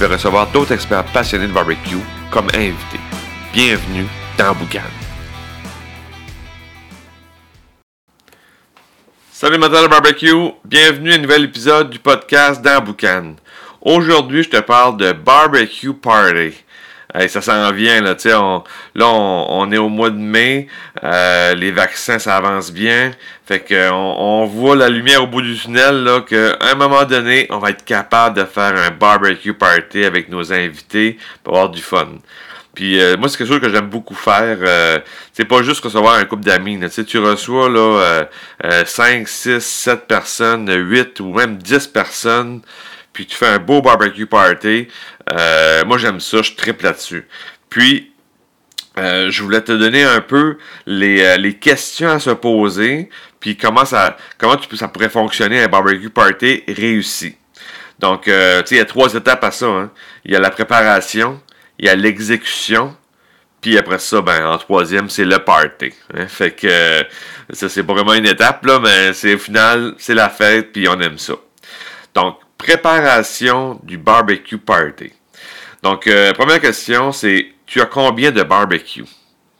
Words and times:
vais 0.00 0.14
recevoir 0.14 0.46
d'autres 0.46 0.72
experts 0.72 1.04
passionnés 1.12 1.46
de 1.46 1.52
barbecue 1.52 1.98
comme 2.30 2.46
invités. 2.54 3.00
Bienvenue 3.52 4.06
dans 4.38 4.54
Boucan. 4.54 4.80
Salut 9.30 9.58
de 9.58 9.88
barbecue, 9.88 10.52
bienvenue 10.64 11.12
à 11.12 11.16
un 11.16 11.18
nouvel 11.18 11.44
épisode 11.44 11.90
du 11.90 11.98
podcast 11.98 12.62
dans 12.62 12.82
Boucan. 12.82 13.36
Aujourd'hui, 13.82 14.42
je 14.42 14.48
te 14.48 14.60
parle 14.60 14.96
de 14.96 15.12
barbecue 15.12 15.92
party. 15.92 16.54
Ça 17.28 17.40
s'en 17.40 17.72
vient, 17.72 18.00
là, 18.00 18.14
on, 18.38 18.62
là, 18.94 19.06
on, 19.06 19.72
est 19.72 19.78
au 19.78 19.88
mois 19.88 20.10
de 20.10 20.18
mai, 20.18 20.68
euh, 21.02 21.54
les 21.54 21.72
vaccins, 21.72 22.18
ça 22.18 22.36
avance 22.36 22.72
bien, 22.72 23.12
fait 23.46 23.60
qu'on 23.60 23.94
on 24.18 24.46
voit 24.46 24.76
la 24.76 24.88
lumière 24.88 25.22
au 25.22 25.26
bout 25.26 25.42
du 25.42 25.56
tunnel, 25.56 26.04
là, 26.04 26.20
qu'à 26.20 26.56
un 26.60 26.74
moment 26.74 27.04
donné, 27.04 27.46
on 27.50 27.58
va 27.58 27.70
être 27.70 27.84
capable 27.84 28.36
de 28.36 28.44
faire 28.44 28.74
un 28.76 28.90
barbecue 28.90 29.54
party 29.54 30.04
avec 30.04 30.28
nos 30.28 30.52
invités 30.52 31.18
pour 31.42 31.54
avoir 31.54 31.70
du 31.70 31.82
fun. 31.82 32.08
Puis 32.74 33.00
euh, 33.00 33.16
moi, 33.16 33.28
c'est 33.28 33.38
quelque 33.38 33.48
chose 33.48 33.60
que 33.60 33.68
j'aime 33.68 33.88
beaucoup 33.88 34.14
faire. 34.14 34.58
Euh, 34.60 35.00
c'est 35.32 35.44
pas 35.44 35.62
juste 35.62 35.82
recevoir 35.82 36.14
un 36.14 36.24
couple 36.24 36.44
d'amis. 36.44 36.78
Tu 36.90 37.04
tu 37.04 37.18
reçois 37.18 37.68
là, 37.68 38.26
euh, 38.64 38.84
5, 38.84 39.26
6, 39.26 39.60
7 39.60 40.06
personnes, 40.06 40.72
8 40.72 41.20
ou 41.20 41.32
même 41.32 41.56
10 41.56 41.88
personnes 41.88 42.60
puis 43.12 43.26
tu 43.26 43.36
fais 43.36 43.46
un 43.46 43.58
beau 43.58 43.82
barbecue 43.82 44.26
party. 44.26 44.88
Euh, 45.32 45.84
moi, 45.84 45.98
j'aime 45.98 46.20
ça, 46.20 46.42
je 46.42 46.54
triple 46.54 46.84
là-dessus. 46.84 47.26
Puis, 47.68 48.12
euh, 48.98 49.30
je 49.30 49.42
voulais 49.42 49.60
te 49.60 49.72
donner 49.72 50.02
un 50.02 50.20
peu 50.20 50.58
les, 50.86 51.22
euh, 51.22 51.36
les, 51.36 51.54
questions 51.54 52.10
à 52.10 52.18
se 52.18 52.30
poser, 52.30 53.08
puis 53.38 53.56
comment 53.56 53.84
ça, 53.84 54.16
comment 54.36 54.56
tu, 54.56 54.76
ça 54.76 54.88
pourrait 54.88 55.08
fonctionner 55.08 55.62
un 55.62 55.68
barbecue 55.68 56.10
party 56.10 56.64
réussi. 56.66 57.36
Donc, 57.98 58.22
tu 58.22 58.30
sais, 58.30 58.64
il 58.70 58.76
y 58.78 58.80
a 58.80 58.84
trois 58.84 59.14
étapes 59.14 59.44
à 59.44 59.50
ça. 59.50 59.66
Hein. 59.66 59.90
Il 60.24 60.32
y 60.32 60.36
a 60.36 60.40
la 60.40 60.50
préparation, 60.50 61.40
il 61.78 61.86
y 61.86 61.88
a 61.88 61.94
l'exécution, 61.94 62.96
puis 63.60 63.76
après 63.76 63.98
ça, 63.98 64.22
ben, 64.22 64.46
en 64.46 64.58
troisième, 64.58 65.10
c'est 65.10 65.24
le 65.24 65.38
party. 65.38 65.92
Hein. 66.14 66.26
Fait 66.26 66.52
que 66.52 67.04
ça, 67.50 67.68
c'est 67.68 67.82
pas 67.82 67.92
vraiment 67.92 68.14
une 68.14 68.26
étape, 68.26 68.64
là, 68.64 68.80
mais 68.80 69.12
c'est 69.12 69.34
au 69.34 69.38
final, 69.38 69.94
c'est 69.98 70.14
la 70.14 70.30
fête, 70.30 70.72
puis 70.72 70.88
on 70.88 70.98
aime 71.00 71.18
ça. 71.18 71.34
Donc, 72.14 72.38
préparation 72.60 73.80
du 73.82 73.96
barbecue 73.96 74.58
party. 74.58 75.12
Donc, 75.82 76.06
euh, 76.06 76.32
première 76.34 76.60
question, 76.60 77.10
c'est 77.10 77.46
tu 77.66 77.80
as 77.80 77.86
combien 77.86 78.30
de 78.30 78.42
barbecue? 78.42 79.04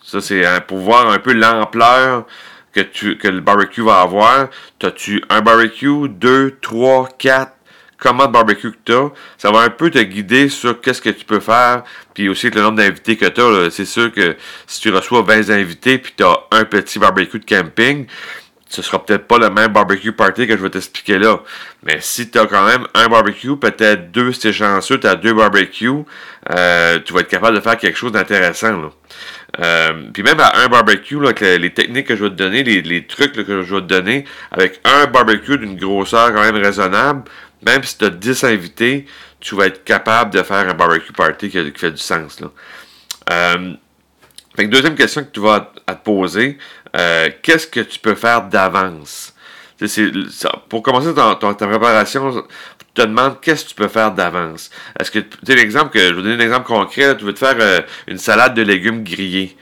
Ça, 0.05 0.21
c'est 0.21 0.45
pour 0.67 0.79
voir 0.79 1.09
un 1.09 1.19
peu 1.19 1.33
l'ampleur 1.33 2.27
que, 2.73 2.81
que 3.15 3.29
le 3.29 3.41
barbecue 3.41 3.83
va 3.83 4.01
avoir. 4.03 4.49
As-tu 4.83 5.23
un 5.31 5.41
barbecue, 5.41 6.09
deux, 6.09 6.59
trois, 6.61 7.09
quatre? 7.19 7.53
Comment 7.97 8.27
de 8.27 8.33
barbecue 8.33 8.73
que 8.73 8.79
tu 8.85 8.93
as? 8.93 9.11
Ça 9.37 9.51
va 9.51 9.61
un 9.61 9.69
peu 9.69 9.91
te 9.91 9.99
guider 9.99 10.49
sur 10.49 10.81
qu'est-ce 10.81 11.03
que 11.03 11.11
tu 11.11 11.25
peux 11.25 11.41
faire, 11.41 11.85
puis 12.15 12.31
aussi 12.31 12.49
le 12.49 12.63
nombre 12.63 12.79
d'invités 12.79 13.17
que 13.17 13.27
tu 13.27 13.41
as. 13.41 13.71
C'est 13.71 13.85
sûr 13.85 14.11
que 14.11 14.37
si 14.67 14.81
tu 14.81 14.91
reçois 14.91 15.23
20 15.23 15.51
invités, 15.51 15.99
puis 15.99 16.15
tu 16.17 16.25
as 16.25 16.39
un 16.51 16.65
petit 16.65 16.99
barbecue 16.99 17.39
de 17.39 17.45
camping, 17.45 18.07
ce 18.71 18.83
sera 18.83 19.05
peut-être 19.05 19.27
pas 19.27 19.39
le 19.39 19.51
même 19.51 19.73
barbecue 19.73 20.13
party 20.13 20.47
que 20.47 20.57
je 20.57 20.63
vais 20.63 20.71
t'expliquer 20.71 21.19
là. 21.19 21.41
Mais 21.83 21.99
si 22.01 22.31
tu 22.31 22.39
as 22.39 22.47
quand 22.47 22.65
même 22.65 22.87
un 22.95 23.09
barbecue, 23.09 23.57
peut-être 23.57 24.13
deux, 24.13 24.33
si 24.33 24.39
tu 24.39 24.53
chanceux, 24.53 25.01
tu 25.01 25.09
as 25.09 25.17
deux 25.17 25.35
barbecues, 25.35 26.05
euh, 26.55 27.01
tu 27.05 27.13
vas 27.13 27.21
être 27.21 27.29
capable 27.29 27.57
de 27.57 27.61
faire 27.61 27.77
quelque 27.77 27.99
chose 27.99 28.13
d'intéressant. 28.13 28.93
Euh, 29.59 30.05
puis 30.13 30.23
même 30.23 30.39
à 30.39 30.61
un 30.61 30.69
barbecue, 30.69 31.19
là, 31.19 31.33
les 31.59 31.75
techniques 31.75 32.07
que 32.07 32.15
je 32.15 32.23
vais 32.23 32.31
te 32.31 32.37
donner, 32.37 32.63
les, 32.63 33.07
trucs 33.09 33.33
que 33.33 33.63
je 33.63 33.75
vais 33.75 33.81
te 33.81 33.87
donner, 33.87 34.25
avec 34.53 34.81
un 34.85 35.07
barbecue 35.07 35.59
d'une 35.59 35.77
grosseur 35.77 36.33
quand 36.33 36.43
même 36.43 36.63
raisonnable, 36.63 37.25
même 37.67 37.83
si 37.83 37.99
tu 37.99 38.05
as 38.05 38.11
10 38.11 38.45
invités, 38.45 39.05
tu 39.41 39.57
vas 39.57 39.67
être 39.67 39.83
capable 39.83 40.33
de 40.33 40.45
faire 40.45 40.69
un 40.69 40.75
barbecue 40.75 41.13
party 41.13 41.51
qui, 41.51 41.73
fait 41.75 41.91
du 41.91 41.99
sens. 41.99 42.39
Là. 42.39 42.53
Euh, 43.33 43.73
fait 44.55 44.67
que 44.67 44.71
deuxième 44.71 44.95
question 44.95 45.25
que 45.25 45.31
tu 45.31 45.41
vas 45.41 45.73
à 45.91 45.95
te 45.95 46.05
poser, 46.05 46.59
euh, 46.97 47.29
qu'est-ce 47.43 47.67
que 47.67 47.81
tu 47.81 47.99
peux 47.99 48.15
faire 48.15 48.43
d'avance? 48.43 49.35
Pour 50.69 50.83
commencer 50.83 51.15
ta 51.15 51.37
préparation, 51.37 52.45
te 52.95 53.03
demandes 53.03 53.41
qu'est-ce 53.41 53.65
que 53.65 53.69
tu 53.71 53.75
peux 53.75 53.89
faire 53.89 54.13
d'avance? 54.13 54.71
Est-ce 54.99 55.11
que, 55.11 55.21
tu 55.21 55.37
sais, 55.45 55.55
l'exemple 55.55 55.91
que, 55.91 56.01
je 56.01 56.15
vais 56.15 56.23
donner 56.23 56.35
un 56.35 56.41
exemple 56.41 56.67
concret, 56.67 57.17
tu 57.17 57.25
veux 57.25 57.33
te 57.33 57.39
faire 57.39 57.57
euh, 57.61 57.81
une 58.07 58.19
salade 58.19 58.55
de 58.55 58.63
légumes 58.63 59.03
grillés 59.05 59.57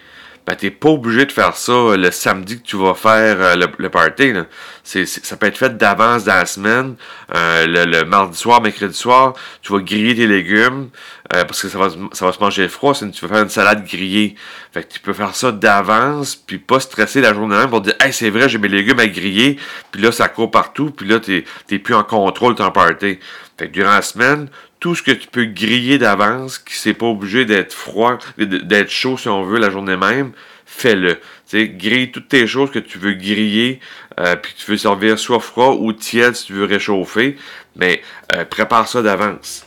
ben, 0.48 0.56
t'es 0.56 0.70
pas 0.70 0.88
obligé 0.88 1.26
de 1.26 1.32
faire 1.32 1.54
ça 1.56 1.72
euh, 1.72 1.98
le 1.98 2.10
samedi 2.10 2.58
que 2.58 2.66
tu 2.66 2.78
vas 2.78 2.94
faire 2.94 3.36
euh, 3.38 3.54
le, 3.54 3.90
party. 3.90 4.32
Là. 4.32 4.46
ça 4.82 5.36
peut 5.36 5.46
être 5.46 5.58
fait 5.58 5.76
d'avance 5.76 6.24
dans 6.24 6.36
la 6.36 6.46
semaine. 6.46 6.96
Euh, 7.34 7.66
le, 7.66 8.04
mardi 8.06 8.38
soir, 8.38 8.62
mercredi 8.62 8.94
soir, 8.94 9.34
tu 9.60 9.74
vas 9.74 9.80
griller 9.80 10.14
tes 10.14 10.26
légumes 10.26 10.88
parce 11.28 11.60
que 11.60 11.68
ça 11.68 11.76
va, 11.76 11.90
se 11.90 12.40
manger 12.40 12.66
froid. 12.68 12.94
Si 12.94 13.10
tu 13.10 13.26
veux 13.26 13.30
faire 13.30 13.42
une 13.42 13.50
salade 13.50 13.84
grillée. 13.86 14.36
Fait 14.72 14.84
que 14.84 14.94
tu 14.94 15.00
peux 15.00 15.12
faire 15.12 15.34
ça 15.34 15.52
d'avance, 15.52 16.34
puis 16.34 16.56
pas 16.56 16.80
stresser 16.80 17.20
la 17.20 17.34
journée 17.34 17.56
même 17.56 17.68
pour 17.68 17.82
dire 17.82 17.94
Hey, 18.00 18.14
c'est 18.14 18.30
vrai, 18.30 18.48
j'ai 18.48 18.56
mes 18.56 18.68
légumes 18.68 19.00
à 19.00 19.06
griller, 19.06 19.58
puis 19.90 20.00
là, 20.00 20.12
ça 20.12 20.28
court 20.28 20.50
partout, 20.50 20.90
puis 20.90 21.06
là, 21.06 21.20
t'es, 21.20 21.44
t'es 21.66 21.78
plus 21.78 21.94
en 21.94 22.04
contrôle 22.04 22.54
de 22.54 22.58
ton 22.58 22.70
party. 22.70 23.18
Fait 23.58 23.66
que 23.66 23.72
durant 23.72 23.90
la 23.90 24.02
semaine, 24.02 24.48
tout 24.80 24.94
ce 24.94 25.02
que 25.02 25.10
tu 25.10 25.28
peux 25.28 25.44
griller 25.44 25.98
d'avance, 25.98 26.58
qui 26.58 26.74
c'est 26.74 26.94
pas 26.94 27.06
obligé 27.06 27.44
d'être 27.44 27.72
froid, 27.72 28.18
d'être 28.38 28.90
chaud 28.90 29.16
si 29.16 29.28
on 29.28 29.42
veut 29.42 29.58
la 29.58 29.70
journée 29.70 29.96
même, 29.96 30.32
fais-le. 30.66 31.18
Grille 31.52 32.12
toutes 32.12 32.28
tes 32.28 32.46
choses 32.46 32.70
que 32.70 32.78
tu 32.78 32.98
veux 32.98 33.14
griller, 33.14 33.80
euh, 34.20 34.36
puis 34.36 34.54
tu 34.56 34.70
veux 34.70 34.76
servir 34.76 35.18
soit 35.18 35.40
froid 35.40 35.76
ou 35.78 35.92
tiède 35.92 36.36
si 36.36 36.46
tu 36.46 36.52
veux 36.52 36.64
réchauffer, 36.64 37.36
mais 37.76 38.02
euh, 38.34 38.44
prépare 38.44 38.86
ça 38.86 39.02
d'avance. 39.02 39.66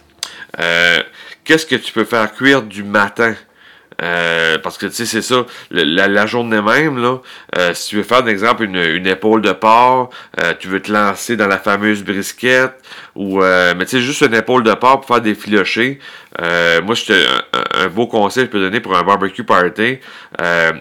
Euh, 0.60 1.02
qu'est-ce 1.44 1.66
que 1.66 1.76
tu 1.76 1.92
peux 1.92 2.06
faire 2.06 2.34
cuire 2.34 2.62
du 2.62 2.84
matin? 2.84 3.36
Euh, 4.02 4.58
parce 4.58 4.78
que 4.78 4.88
tu 4.88 4.94
sais, 4.94 5.06
c'est 5.06 5.22
ça, 5.22 5.46
la, 5.70 6.26
journée 6.26 6.62
même, 6.62 7.02
là, 7.02 7.20
euh, 7.58 7.74
si 7.74 7.90
tu 7.90 7.98
veux 7.98 8.04
faire, 8.04 8.20
par 8.20 8.30
exemple, 8.30 8.64
une, 8.64 9.08
épaule 9.08 9.42
de 9.42 9.52
porc, 9.52 10.10
euh, 10.42 10.54
tu 10.60 10.68
veux 10.68 10.82
te 10.82 10.92
lancer 10.92 11.36
dans 11.36 11.48
la 11.48 11.60
fameuse 11.60 12.04
brisquette, 12.04 12.74
ou 13.16 13.40
mais 13.42 13.86
tu 13.86 13.98
sais, 13.98 14.02
juste 14.02 14.22
une 14.22 14.34
épaule 14.34 14.64
de 14.64 14.74
porc 14.74 15.02
pour 15.02 15.16
faire 15.16 15.22
des 15.22 15.36
filochés. 15.36 16.00
moi, 16.40 16.96
je 16.96 17.14
un, 17.14 17.84
un, 17.84 17.88
beau 17.88 18.08
conseil 18.08 18.44
que 18.44 18.48
je 18.48 18.52
peux 18.52 18.60
donner 18.60 18.80
pour 18.80 18.96
un 18.98 19.04
barbecue 19.04 19.44
party. 19.44 20.00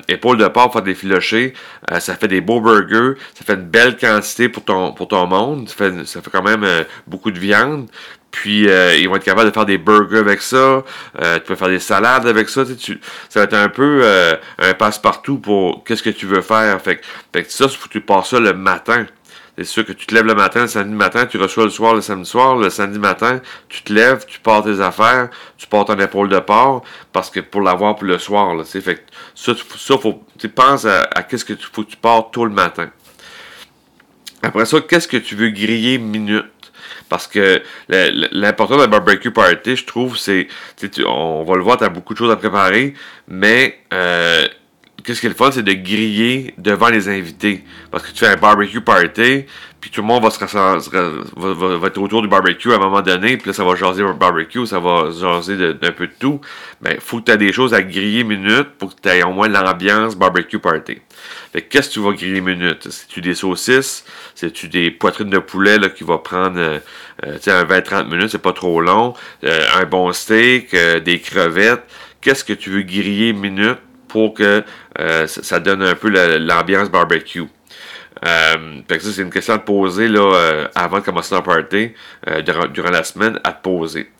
épaule 0.09 0.39
de 0.39 0.49
porc 0.49 0.65
pour 0.65 0.73
faire 0.75 0.83
des 0.83 0.95
filochés, 0.95 1.55
ça 1.99 2.15
fait 2.15 2.29
des 2.29 2.41
beaux 2.41 2.61
burgers, 2.61 3.19
ça 3.35 3.45
fait 3.45 3.55
une 3.55 3.69
belle 3.69 3.97
quantité 3.97 4.49
pour 4.49 4.65
ton 4.65 4.93
pour 4.93 5.09
ton 5.09 5.27
monde, 5.27 5.69
ça 5.69 5.75
fait, 5.75 6.07
ça 6.07 6.23
fait 6.23 6.31
quand 6.31 6.43
même 6.43 6.67
beaucoup 7.07 7.31
de 7.31 7.39
viande. 7.39 7.89
Puis 8.31 8.69
euh, 8.69 8.97
ils 8.97 9.09
vont 9.09 9.17
être 9.17 9.25
capables 9.25 9.49
de 9.49 9.55
faire 9.55 9.67
des 9.67 9.79
burgers 9.79 10.19
avec 10.19 10.41
ça. 10.41 10.57
Euh, 10.57 11.35
tu 11.35 11.41
peux 11.41 11.55
faire 11.55 11.69
des 11.69 11.81
salades 11.81 12.27
avec 12.27 12.49
ça. 12.49 12.65
Tu, 12.65 13.01
ça 13.29 13.41
va 13.41 13.45
être 13.45 13.55
un 13.55 13.69
peu 13.69 14.01
euh, 14.03 14.37
un 14.59 14.75
passe-partout 14.75 15.39
pour 15.39 15.85
qu'est-ce 15.85 16.03
que 16.03 16.11
tu 16.11 16.27
veux 16.27 16.43
faire. 16.43 16.81
Fait, 16.81 17.01
fait 17.33 17.45
que 17.45 17.53
ça, 17.53 17.69
faut 17.69 17.89
que 17.89 17.93
tu 17.93 18.01
passes 18.01 18.31
ça 18.31 18.41
le 18.41 18.53
matin. 18.53 19.07
C'est 19.59 19.65
sûr 19.65 19.85
que 19.85 19.93
tu 19.93 20.07
te 20.07 20.15
lèves 20.15 20.25
le 20.25 20.35
matin, 20.35 20.63
le 20.63 20.69
samedi 20.69 20.95
matin, 20.95 21.27
tu 21.27 21.37
reçois 21.37 21.65
le 21.65 21.71
soir, 21.71 21.95
le 21.95 22.01
samedi 22.01 22.31
soir, 22.31 22.57
le 22.57 22.71
samedi 22.71 22.99
matin, 22.99 23.43
tu 23.69 23.83
te 23.83 23.93
lèves, 23.93 24.25
tu 24.25 24.41
pars 24.41 24.65
tes 24.65 24.81
affaires, 24.81 25.29
tu 25.59 25.67
portes 25.67 25.89
ton 25.89 25.99
épaule 25.99 26.31
de 26.31 26.39
porc, 26.39 26.83
parce 27.13 27.29
que 27.29 27.41
pour 27.41 27.61
l'avoir 27.61 27.97
pour 27.97 28.07
le 28.07 28.19
soir, 28.19 28.55
là, 28.55 28.65
fait 28.65 28.81
que 28.95 29.01
ça, 29.35 29.53
ça 29.77 29.99
faut, 29.99 30.25
tu 30.39 30.49
penses 30.49 30.87
à, 30.87 31.05
qu'est-ce 31.25 31.45
que 31.45 31.53
tu 31.53 31.67
faut 31.71 31.83
que 31.83 31.91
tu 31.91 31.99
pars 31.99 32.31
tôt 32.31 32.47
le 32.47 32.53
matin. 32.53 32.89
Après 34.43 34.65
ça, 34.65 34.81
qu'est-ce 34.81 35.09
que 35.09 35.19
tu 35.19 35.35
veux 35.35 35.51
griller 35.51 35.99
minute? 35.99 36.47
Parce 37.11 37.27
que 37.27 37.61
l'important 37.89 38.79
d'un 38.79 38.87
barbecue 38.87 39.33
party, 39.33 39.77
je 39.77 39.85
trouve, 39.85 40.17
c'est. 40.17 40.47
On 41.05 41.45
va 41.45 41.57
le 41.57 41.63
voir, 41.63 41.77
tu 41.77 41.85
as 41.85 41.91
beaucoup 41.91 42.15
de 42.15 42.19
choses 42.19 42.31
à 42.31 42.37
préparer, 42.37 42.95
mais 43.29 43.79
euh, 43.93 44.47
qu'est-ce 45.05 45.21
qui 45.21 45.27
est 45.27 45.37
fun, 45.37 45.51
c'est 45.51 45.63
de 45.63 45.73
griller 45.73 46.55
devant 46.59 46.89
les 46.89 47.09
invités. 47.09 47.65
Parce 47.91 48.05
que 48.05 48.13
tu 48.13 48.19
fais 48.19 48.29
un 48.29 48.37
barbecue 48.37 48.81
party, 48.81 49.45
puis 49.81 49.91
tout 49.91 50.03
le 50.03 50.07
monde 50.07 50.23
va, 50.23 50.31
se 50.31 50.39
va, 50.39 51.87
être 51.87 51.99
autour 51.99 52.21
du 52.21 52.29
barbecue 52.29 52.73
à 52.73 52.77
un 52.77 52.79
moment 52.79 53.01
donné, 53.01 53.37
puis 53.39 53.49
là, 53.49 53.53
ça 53.55 53.65
va 53.65 53.75
jaser 53.75 54.03
le 54.03 54.13
barbecue, 54.13 54.67
ça 54.67 54.79
va 54.79 55.11
jaser 55.11 55.57
d'un 55.75 55.93
peu 55.93 56.07
de 56.07 56.13
tout. 56.19 56.41
Mais 56.83 56.95
il 56.95 57.01
faut 57.01 57.21
que 57.21 57.25
tu 57.25 57.33
aies 57.33 57.39
des 57.39 57.53
choses 57.53 57.73
à 57.73 57.83
griller 57.83 58.25
minutes 58.25 58.69
pour 58.79 58.95
que 58.95 59.01
tu 59.01 59.09
aies 59.09 59.23
au 59.23 59.33
moins 59.33 59.49
l'ambiance 59.49 60.17
barbecue 60.17 60.59
party. 60.59 60.99
Fait 61.53 61.63
qu'est-ce 61.63 61.89
que 61.89 61.95
tu 61.95 62.01
vas 62.01 62.13
griller 62.13 62.41
minutes? 62.43 62.89
C'est-tu 62.91 63.21
des 63.21 63.35
saucisses? 63.35 64.05
C'est-tu 64.35 64.69
des 64.69 64.91
poitrines 64.91 65.31
de 65.31 65.39
poulet 65.39 65.79
là, 65.79 65.89
qui 65.89 66.05
va 66.05 66.19
prendre 66.19 66.59
euh, 66.59 66.79
euh 67.25 67.39
un 67.47 67.65
20-30 67.65 68.09
minutes, 68.09 68.29
c'est 68.31 68.39
pas 68.39 68.53
trop 68.53 68.81
long? 68.81 69.15
Euh, 69.45 69.65
un 69.81 69.85
bon 69.85 70.13
steak, 70.13 70.75
euh, 70.75 71.01
des 71.01 71.21
crevettes. 71.21 71.85
Qu'est-ce 72.21 72.45
que 72.45 72.53
tu 72.53 72.69
veux 72.69 72.83
griller 72.83 73.33
minutes 73.33 73.79
pour 74.11 74.35
que 74.35 74.65
ça 75.27 75.61
donne 75.61 75.83
un 75.83 75.95
peu 75.95 76.09
l'ambiance 76.39 76.91
barbecue? 76.91 77.47
Euh, 78.27 78.83
ça, 78.89 78.99
c'est 79.01 79.23
une 79.23 79.31
question 79.31 79.55
à 79.55 79.59
te 79.59 79.65
poser 79.65 80.09
là, 80.09 80.21
euh, 80.21 80.69
avant 80.75 80.99
de 80.99 81.05
commencer 81.05 81.35
ton 81.35 81.43
party, 81.43 81.93
euh, 82.29 82.43
durant, 82.43 82.91
la 82.91 83.05
semaine, 83.05 83.41
à 83.45 83.53
poser. 83.53 84.11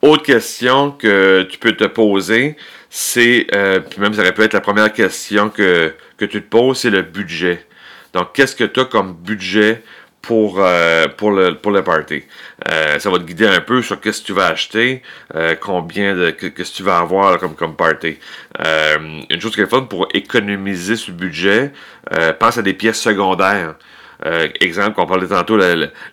Autre 0.00 0.22
question 0.22 0.92
que 0.92 1.42
tu 1.42 1.58
peux 1.58 1.72
te 1.72 1.84
poser, 1.84 2.56
c'est, 2.90 3.46
euh, 3.54 3.80
puis 3.80 4.00
même 4.00 4.14
ça 4.14 4.20
aurait 4.20 4.34
pu 4.34 4.42
être 4.42 4.52
la 4.52 4.60
première 4.60 4.92
question 4.92 5.48
que, 5.48 5.94
que 6.16 6.24
tu 6.24 6.42
te 6.42 6.48
poses, 6.48 6.78
c'est 6.78 6.90
le 6.90 7.02
budget. 7.02 7.66
Donc, 8.12 8.32
qu'est-ce 8.34 8.54
que 8.54 8.64
tu 8.64 8.80
as 8.80 8.84
comme 8.84 9.14
budget 9.14 9.82
pour, 10.22 10.60
euh, 10.60 11.08
pour, 11.08 11.32
le, 11.32 11.56
pour 11.56 11.72
le 11.72 11.82
party. 11.82 12.22
Euh, 12.70 12.98
ça 13.00 13.10
va 13.10 13.18
te 13.18 13.24
guider 13.24 13.46
un 13.46 13.60
peu 13.60 13.82
sur 13.82 14.00
qu'est-ce 14.00 14.22
que 14.22 14.26
tu 14.26 14.32
vas 14.32 14.46
acheter, 14.46 15.02
euh, 15.34 15.56
combien 15.60 16.14
de 16.14 16.30
qu'est-ce 16.30 16.70
que 16.70 16.76
tu 16.76 16.82
vas 16.84 16.98
avoir 16.98 17.38
comme, 17.38 17.54
comme 17.54 17.76
party. 17.76 18.18
une 18.58 19.40
chose 19.40 19.54
qui 19.54 19.60
est 19.60 19.66
fun 19.66 19.82
pour 19.82 20.08
économiser 20.14 20.96
ce 20.96 21.10
budget, 21.10 21.72
pense 22.38 22.56
à 22.56 22.62
des 22.62 22.74
pièces 22.74 23.00
secondaires. 23.00 23.74
Euh, 24.24 24.48
exemple, 24.60 25.00
on 25.00 25.06
parlait 25.06 25.26
tantôt, 25.26 25.58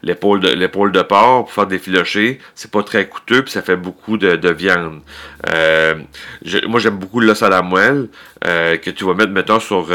l'épaule 0.02 0.40
de, 0.40 0.50
l'épaule 0.50 0.92
de 0.92 1.02
porc 1.02 1.46
pour 1.46 1.52
faire 1.52 1.68
des 1.68 1.78
filochés, 1.78 2.40
c'est 2.56 2.72
pas 2.72 2.82
très 2.82 3.08
coûteux 3.08 3.44
puis 3.44 3.52
ça 3.52 3.62
fait 3.62 3.76
beaucoup 3.76 4.18
de, 4.18 4.50
viande. 4.50 5.02
Euh, 5.50 5.96
moi, 6.68 6.80
j'aime 6.80 6.98
beaucoup 6.98 7.20
l'os 7.20 7.44
à 7.44 7.50
la 7.50 7.62
moelle 7.62 8.08
euh, 8.46 8.78
que 8.78 8.90
tu 8.90 9.06
vas 9.06 9.14
mettre, 9.14 9.32
mettons, 9.32 9.60
sur... 9.60 9.90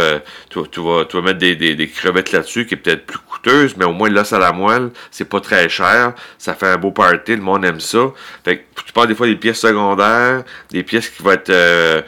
Tu, 0.48 0.58
tu, 0.70 0.80
vas, 0.80 1.04
tu 1.06 1.16
vas 1.16 1.22
mettre 1.22 1.38
des, 1.38 1.56
des, 1.56 1.88
crevettes 1.88 2.32
là-dessus 2.32 2.66
qui 2.66 2.74
est 2.74 2.76
peut-être 2.76 3.04
plus 3.04 3.18
coûteuse, 3.18 3.76
mais 3.76 3.84
au 3.84 3.92
moins 3.92 4.08
l'os 4.08 4.32
à 4.32 4.38
la 4.38 4.52
moelle, 4.52 4.90
c'est 5.10 5.28
pas 5.28 5.40
très 5.40 5.68
cher. 5.68 6.14
Ça 6.38 6.54
fait 6.54 6.68
un 6.68 6.76
beau 6.76 6.92
party, 6.92 7.36
le 7.36 7.42
monde 7.42 7.64
aime 7.64 7.80
ça. 7.80 8.12
Fait 8.44 8.58
que 8.58 8.82
tu 8.86 8.92
parles 8.92 9.08
des 9.08 9.14
fois 9.14 9.26
des 9.26 9.36
pièces 9.36 9.60
secondaires, 9.60 10.44
des 10.70 10.82
pièces 10.82 11.08
qui 11.08 11.22
vont 11.22 11.32
être 11.32 12.04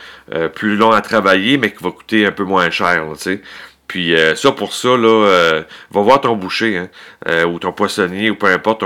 plus 0.54 0.76
longs 0.76 0.92
à 0.92 1.00
travailler, 1.00 1.58
mais 1.58 1.72
qui 1.72 1.82
vont 1.82 1.90
coûter 1.90 2.26
un 2.26 2.32
peu 2.32 2.44
moins 2.44 2.70
cher, 2.70 3.04
tu 3.14 3.18
sais. 3.18 3.42
Puis 3.88 4.14
euh, 4.14 4.34
ça, 4.34 4.52
pour 4.52 4.72
ça, 4.72 4.96
là, 4.96 5.26
euh, 5.26 5.62
va 5.90 6.00
voir 6.00 6.20
ton 6.20 6.36
boucher, 6.36 6.76
hein, 6.78 6.88
euh, 7.28 7.44
ou 7.44 7.58
ton 7.58 7.72
poissonnier, 7.72 8.30
ou 8.30 8.34
peu 8.34 8.46
importe, 8.46 8.84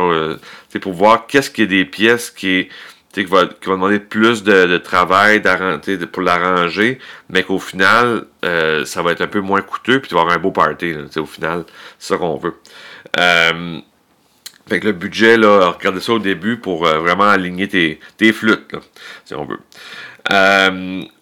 c'est 0.69 0.79
pour 0.79 0.93
voir 0.93 1.27
qu'est-ce 1.27 1.51
qui 1.51 1.63
est 1.63 1.67
des 1.67 1.85
pièces 1.85 2.31
qui, 2.31 2.69
qui, 3.13 3.25
va, 3.25 3.47
qui 3.47 3.69
va 3.69 3.75
demander 3.75 3.99
plus 3.99 4.43
de, 4.43 4.67
de 4.67 4.79
travail 4.79 5.41
de, 5.41 6.05
pour 6.05 6.23
l'arranger, 6.23 6.99
mais 7.29 7.43
qu'au 7.43 7.59
final, 7.59 8.27
ça 8.43 9.03
va 9.03 9.13
être 9.13 9.23
un 9.23 9.27
peu 9.27 9.41
moins 9.41 9.63
coûteux, 9.63 10.01
puis 10.01 10.09
tu 10.09 10.15
vas 10.15 10.21
avoir 10.23 10.37
un 10.37 10.41
beau 10.41 10.51
party, 10.51 10.95
au 11.17 11.27
final, 11.27 11.65
c'est 11.99 12.15
ça 12.15 12.19
qu'on 12.19 12.37
veut. 12.37 12.57
fait 14.69 14.81
que 14.81 14.87
le 14.87 14.93
budget, 14.93 15.37
là, 15.39 15.75
regardez 15.79 16.01
ça 16.01 16.13
au 16.13 16.19
début 16.19 16.59
pour 16.59 16.85
vraiment 16.85 17.29
aligner 17.29 17.69
tes, 17.69 18.01
tes 18.19 18.33
flûtes, 18.33 18.73
là, 18.73 18.81
si 19.25 19.35
on 19.35 19.47
veut. 19.47 19.61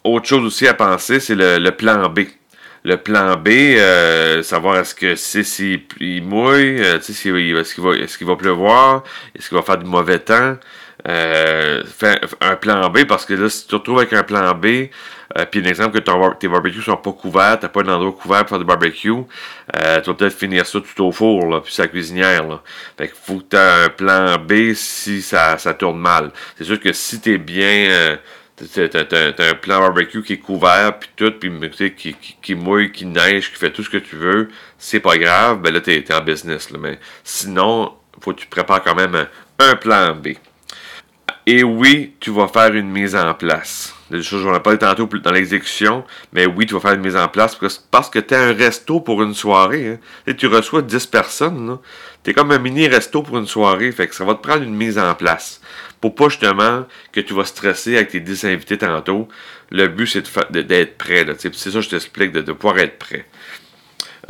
autre 0.03 0.27
chose 0.27 0.45
aussi 0.45 0.67
à 0.67 0.75
penser, 0.75 1.21
c'est 1.21 1.37
le 1.37 1.71
plan 1.71 2.09
B. 2.09 2.21
Le 2.89 2.97
plan 2.97 3.37
B, 3.37 3.49
euh, 3.49 4.43
savoir 4.43 4.79
est-ce 4.79 4.95
que 4.95 5.15
c'est 5.15 5.43
s'il 5.43 5.83
mouille, 6.23 6.81
euh, 6.81 6.99
est-ce 6.99 7.21
qu'il 7.21 7.83
va, 7.83 7.95
est 7.95 8.23
va 8.23 8.35
pleuvoir, 8.35 9.05
est-ce 9.35 9.51
qu'il 9.51 9.59
va 9.59 9.63
faire 9.63 9.77
du 9.77 9.85
mauvais 9.85 10.19
temps. 10.19 10.57
Euh, 11.07 11.83
un 12.41 12.57
plan 12.57 12.89
B 12.89 13.05
parce 13.05 13.27
que 13.27 13.35
là, 13.35 13.51
si 13.51 13.65
tu 13.65 13.69
te 13.69 13.75
retrouves 13.75 13.99
avec 13.99 14.15
un 14.15 14.23
plan 14.23 14.55
B, 14.55 14.89
puis 15.51 15.61
un 15.61 15.65
exemple 15.65 16.01
que 16.01 16.39
tes 16.39 16.49
barbecues 16.49 16.81
sont 16.81 16.97
pas 16.97 17.13
couverts, 17.13 17.59
t'as 17.61 17.69
pas 17.69 17.83
un 17.83 17.89
endroit 17.89 18.13
couvert 18.13 18.41
pour 18.41 18.49
faire 18.49 18.59
du 18.59 18.65
barbecue, 18.65 19.13
tu 19.13 19.79
vas 19.79 20.01
peut-être 20.15 20.33
finir 20.35 20.65
ça 20.65 20.81
tout 20.81 21.05
au 21.05 21.13
four, 21.13 21.61
puis 21.63 21.75
sa 21.75 21.89
cuisinière. 21.89 22.49
Là. 22.49 22.63
Fait 22.97 23.09
qu'il 23.09 23.17
faut 23.23 23.41
que 23.41 23.51
tu 23.51 23.57
un 23.59 23.91
plan 23.91 24.39
B 24.39 24.73
si 24.73 25.21
ça, 25.21 25.59
ça 25.59 25.75
tourne 25.75 25.99
mal. 25.99 26.31
C'est 26.57 26.65
sûr 26.65 26.81
que 26.81 26.95
si 26.95 27.21
tu 27.21 27.35
es 27.35 27.39
bien 27.39 28.17
T'as 28.75 29.51
un 29.51 29.55
plan 29.55 29.79
barbecue 29.79 30.23
qui 30.23 30.33
est 30.35 30.39
couvert, 30.39 30.99
puis 30.99 31.09
tout, 31.15 31.33
puis 31.33 31.51
qui, 31.97 32.15
qui, 32.15 32.37
qui, 32.43 32.55
mouille, 32.55 32.91
qui 32.91 33.07
neige, 33.07 33.53
qui 33.53 33.59
fait 33.59 33.71
tout 33.71 33.85
ce 33.85 33.91
que 33.91 33.99
tu 33.99 34.17
veux, 34.17 34.49
c'est 34.79 35.01
pas 35.01 35.17
grave, 35.17 35.61
ben 35.61 35.73
là, 35.73 35.81
t'es 35.81 35.99
es 35.99 36.13
en 36.13 36.21
business. 36.21 36.71
Là. 36.71 36.79
Mais 36.81 36.99
sinon, 37.23 37.95
faut 38.21 38.33
que 38.33 38.41
tu 38.41 38.47
prépares 38.49 38.83
quand 38.83 38.97
même 38.97 39.29
un, 39.59 39.77
plan 39.77 40.15
B. 40.15 40.29
Et 41.47 41.63
oui, 41.63 42.15
tu 42.19 42.31
vas 42.31 42.49
faire 42.49 42.75
une 42.75 42.91
mise 42.91 43.15
en 43.15 43.33
place. 43.35 43.95
Des 44.11 44.23
choses, 44.23 44.43
j'en 44.43 44.55
ai 44.55 44.61
parlé 44.61 44.79
tantôt 44.79 45.07
dans 45.07 45.33
l'exécution, 45.33 46.05
mais 46.33 46.47
oui, 46.47 46.65
tu 46.65 46.75
vas 46.75 46.81
faire 46.81 46.95
une 46.95 47.03
mise 47.03 47.17
en 47.17 47.29
place 47.29 47.59
parce 47.91 48.09
que 48.09 48.19
tu 48.19 48.35
as 48.35 48.41
un 48.41 48.53
resto 48.55 49.01
pour 49.01 49.23
une 49.23 49.35
soirée. 49.35 49.99
Hein. 50.27 50.33
Tu 50.39 50.47
reçois 50.47 50.81
10 50.81 51.07
personnes. 51.07 51.79
Tu 52.25 52.31
es 52.31 52.35
comme 52.35 52.51
un 52.51 52.59
mini 52.59 52.89
resto 52.89 53.23
pour 53.23 53.37
une 53.39 53.47
soirée, 53.47 53.93
fait 53.93 54.09
que 54.09 54.15
ça 54.15 54.25
va 54.25 54.35
te 54.35 54.43
prendre 54.43 54.63
une 54.63 54.75
mise 54.75 54.99
en 54.99 55.15
place 55.15 55.61
pour 56.01 56.15
pas 56.15 56.29
justement 56.29 56.87
que 57.13 57.21
tu 57.21 57.35
vas 57.35 57.45
stresser 57.45 57.97
avec 57.97 58.11
tes 58.11 58.21
10 58.21 58.45
invités 58.45 58.79
tantôt. 58.79 59.29
Le 59.71 59.89
but, 59.89 60.07
c'est 60.07 60.25
d'être 60.51 60.97
prêt. 60.97 61.27
C'est 61.39 61.55
ça 61.55 61.71
que 61.71 61.81
je 61.81 61.89
t'explique, 61.89 62.33
de, 62.33 62.53
pouvoir 62.53 62.79
être 62.79 62.99
prêt. 62.99 63.27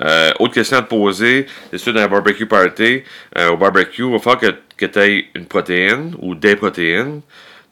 Euh, 0.00 0.32
autre 0.38 0.54
question 0.54 0.78
à 0.78 0.82
te 0.82 0.88
poser, 0.88 1.46
c'est 1.70 1.78
sûr, 1.78 1.92
dans 1.92 2.00
un 2.00 2.08
barbecue 2.08 2.46
party, 2.46 3.02
euh, 3.36 3.50
au 3.50 3.56
barbecue, 3.56 4.04
il 4.04 4.12
va 4.12 4.18
falloir 4.18 4.40
que, 4.40 4.54
que 4.76 4.86
tu 4.86 4.98
aies 5.00 5.26
une 5.34 5.46
protéine 5.46 6.14
ou 6.20 6.34
des 6.34 6.54
protéines. 6.54 7.20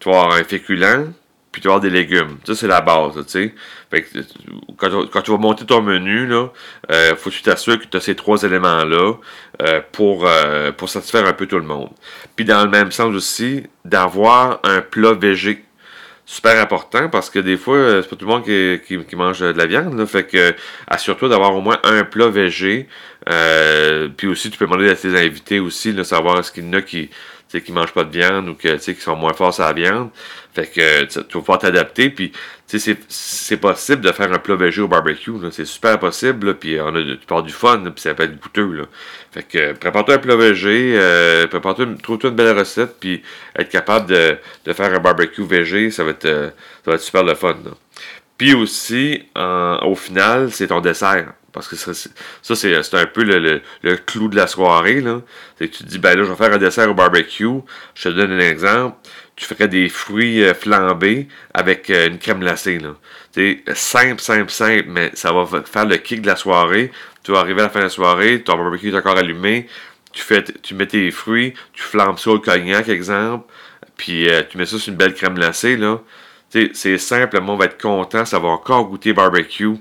Tu 0.01 0.09
vas 0.11 0.23
avoir 0.23 0.37
un 0.37 0.45
féculent, 0.45 1.13
puis 1.57 1.63
tu 1.63 1.69
vas 1.69 1.77
avoir 1.77 1.81
des 1.81 1.89
légumes. 1.89 2.37
Ça, 2.45 2.55
c'est 2.55 2.67
la 2.67 2.83
base, 2.83 3.15
tu 3.15 3.23
sais. 3.31 3.55
quand, 4.77 5.23
tu 5.23 5.31
vas 5.31 5.39
monter 5.39 5.65
ton 5.65 5.81
menu, 5.81 6.27
là, 6.27 6.51
euh, 6.93 7.17
faut 7.17 7.31
que 7.31 7.35
tu 7.35 7.41
t'assures 7.41 7.81
que 7.81 7.87
tu 7.87 7.97
as 7.97 8.01
ces 8.01 8.15
trois 8.15 8.43
éléments-là 8.43 9.15
euh, 9.63 9.81
pour, 9.91 10.27
euh, 10.27 10.71
pour 10.73 10.91
satisfaire 10.91 11.25
un 11.25 11.33
peu 11.33 11.47
tout 11.47 11.57
le 11.57 11.65
monde. 11.65 11.89
Puis 12.35 12.45
dans 12.45 12.63
le 12.63 12.69
même 12.69 12.93
sens 12.93 13.15
aussi, 13.15 13.63
d'avoir 13.87 14.61
un 14.65 14.83
plat 14.83 15.15
végé. 15.15 15.65
Super 16.27 16.61
important 16.61 17.09
parce 17.09 17.31
que 17.31 17.39
des 17.39 17.57
fois, 17.57 18.03
c'est 18.03 18.11
pas 18.11 18.17
tout 18.17 18.27
le 18.27 18.33
monde 18.33 18.45
qui, 18.45 19.17
mange 19.17 19.41
de 19.41 19.47
la 19.47 19.65
viande. 19.65 20.05
Fait 20.05 20.25
que 20.25 20.55
assure-toi 20.89 21.31
d'avoir 21.31 21.55
au 21.55 21.63
moins 21.63 21.79
un 21.85 22.05
plat 22.05 22.29
végé. 22.29 22.87
puis 24.19 24.27
aussi, 24.27 24.51
tu 24.51 24.59
peux 24.59 24.67
demander 24.67 24.91
à 24.91 24.95
tes 24.95 25.17
invités 25.17 25.59
aussi, 25.59 25.95
de 25.95 26.03
savoir 26.03 26.39
est-ce 26.39 26.53
qu'il 26.53 26.67
y 26.67 26.69
en 26.69 26.75
a 26.75 26.83
qui 26.83 27.09
qui 27.59 27.73
mangent 27.73 27.93
pas 27.93 28.05
de 28.05 28.11
viande 28.11 28.49
ou 28.49 28.55
que, 28.55 28.77
qui 28.77 29.01
sont 29.01 29.17
moins 29.17 29.33
forts 29.33 29.61
à 29.61 29.67
la 29.69 29.73
viande. 29.73 30.11
Fait 30.55 30.67
que 30.67 31.05
tu 31.05 31.19
vas 31.19 31.25
pouvoir 31.25 31.59
t'adapter. 31.59 32.11
Puis 32.11 32.33
c'est 32.67 33.57
possible 33.59 34.01
de 34.01 34.13
faire 34.13 34.33
un 34.33 34.39
plat 34.39 34.57
végé 34.57 34.81
au 34.81 34.89
barbecue. 34.89 35.33
C'est 35.51 35.67
super 35.67 35.99
possible. 35.99 36.55
Puis 36.57 36.81
on 36.81 36.95
a, 36.95 37.03
tu 37.03 37.27
parles 37.27 37.45
du 37.45 37.53
fun, 37.53 37.79
puis 37.79 38.01
ça 38.01 38.15
peut 38.15 38.25
être 38.25 38.41
goûteux. 38.41 38.87
Fait 39.33 39.43
que 39.43 39.73
prépare-toi 39.73 40.15
un 40.15 40.19
plat 40.19 40.37
végé, 40.37 40.95
euh, 40.97 41.47
prépare-toi, 41.47 41.87
trouve-toi 42.03 42.31
une 42.31 42.37
belle 42.37 42.57
recette, 42.57 42.99
puis 42.99 43.23
être 43.57 43.69
capable 43.69 44.09
de, 44.09 44.39
de, 44.65 44.73
faire 44.73 44.95
un 44.95 44.99
barbecue 44.99 45.45
végé, 45.45 45.91
ça 45.91 46.05
va 46.05 46.11
être, 46.11 46.25
euh, 46.25 46.49
ça 46.85 46.91
va 46.91 46.95
être 46.95 47.03
super 47.03 47.23
le 47.23 47.35
fun. 47.35 47.57
Puis 48.39 48.55
aussi, 48.55 49.23
au 49.35 49.95
final, 49.95 50.53
c'est 50.53 50.69
ton 50.69 50.81
dessert. 50.81 51.33
Parce 51.57 51.69
que 51.69 51.77
ça, 51.77 51.95
c'est 52.55 52.95
un 52.95 53.07
peu 53.07 53.25
le, 53.25 53.63
le, 53.83 53.97
clou 53.97 54.29
de 54.29 54.37
la 54.37 54.47
soirée. 54.47 55.01
Là. 55.01 55.23
C'est 55.59 55.71
tu 55.71 55.85
te 55.85 55.89
dis, 55.89 55.99
ben 55.99 56.15
là, 56.15 56.23
je 56.23 56.29
vais 56.29 56.37
faire 56.37 56.53
un 56.53 56.59
dessert 56.59 56.91
au 56.91 56.93
barbecue. 56.93 57.49
Je 57.95 58.03
te 58.03 58.09
donne 58.11 58.33
un 58.33 58.41
exemple. 58.41 58.99
Tu 59.37 59.47
ferais 59.47 59.67
des 59.67 59.89
fruits 59.89 60.45
euh, 60.45 60.53
flambés 60.53 61.29
avec 61.55 61.89
euh, 61.89 62.09
une 62.09 62.19
crème 62.19 62.41
glacée. 62.41 62.79
Là. 62.79 62.95
simple, 63.75 64.21
simple, 64.21 64.51
simple, 64.51 64.85
mais 64.89 65.11
ça 65.15 65.33
va 65.33 65.47
faire 65.65 65.87
le 65.87 65.97
kick 65.97 66.21
de 66.21 66.27
la 66.27 66.37
soirée. 66.37 66.93
Tu 67.23 67.33
vas 67.33 67.39
arriver 67.39 67.63
à 67.63 67.65
la 67.65 67.71
fin 67.71 67.79
de 67.79 67.85
la 67.85 67.91
soirée, 67.91 68.43
ton 68.43 68.59
barbecue 68.59 68.91
est 68.91 68.97
encore 68.97 69.17
allumé. 69.17 69.67
Tu, 70.13 70.23
fais, 70.23 70.45
tu 70.45 70.75
mets 70.75 70.87
tes 70.87 71.11
fruits, 71.11 71.55
tu 71.73 71.83
flambes 71.83 72.19
ça 72.19 72.33
au 72.33 72.39
cognac, 72.39 72.91
exemple. 72.91 73.51
Puis 73.97 74.29
euh, 74.29 74.43
tu 74.47 74.59
mets 74.59 74.67
ça 74.67 74.79
sur 74.79 74.91
une 74.91 74.99
belle 74.99 75.15
crème 75.15 75.35
glacée. 75.35 75.79
là 75.79 76.03
c'est 76.73 76.99
simple, 76.99 77.37
le 77.37 77.43
monde 77.43 77.59
va 77.59 77.67
être 77.67 77.81
content, 77.81 78.25
ça 78.25 78.39
va 78.39 78.49
encore 78.49 78.89
goûter 78.89 79.13
barbecue, 79.13 79.75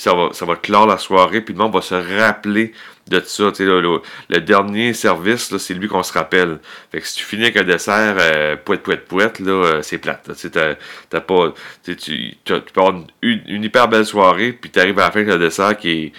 puis 0.00 0.08
ça 0.08 0.14
va, 0.14 0.30
ça 0.32 0.46
va 0.46 0.56
clore 0.56 0.86
la 0.86 0.96
soirée, 0.96 1.42
puis 1.42 1.52
le 1.52 1.60
monde 1.60 1.74
va 1.74 1.82
se 1.82 1.94
rappeler 1.94 2.72
de 3.08 3.20
ça. 3.20 3.52
le, 3.58 4.00
le, 4.30 4.40
dernier 4.40 4.94
service, 4.94 5.54
c'est 5.58 5.74
lui 5.74 5.88
qu'on 5.88 6.02
se 6.02 6.14
rappelle. 6.14 6.58
Fait 6.90 7.02
que 7.02 7.06
si 7.06 7.16
tu 7.16 7.24
finis 7.24 7.42
avec 7.42 7.58
un 7.58 7.64
dessert 7.64 8.16
euh, 8.18 8.56
pouette, 8.56 8.82
pouette, 8.82 9.04
pouette, 9.06 9.40
là, 9.40 9.52
euh, 9.52 9.82
c'est 9.82 9.98
plate. 9.98 10.30
Tu 10.40 10.48
pas. 10.48 11.54
Tu, 11.84 12.34
peux 12.46 12.80
avoir 12.80 12.94
une, 13.20 13.62
hyper 13.62 13.88
belle 13.88 14.06
soirée, 14.06 14.54
puis 14.54 14.70
tu 14.70 14.80
arrives 14.80 14.98
à 14.98 15.02
la 15.02 15.10
fin 15.10 15.20
avec 15.20 15.34
un 15.34 15.38
dessert 15.38 15.76
qui 15.76 15.90
est, 15.90 16.12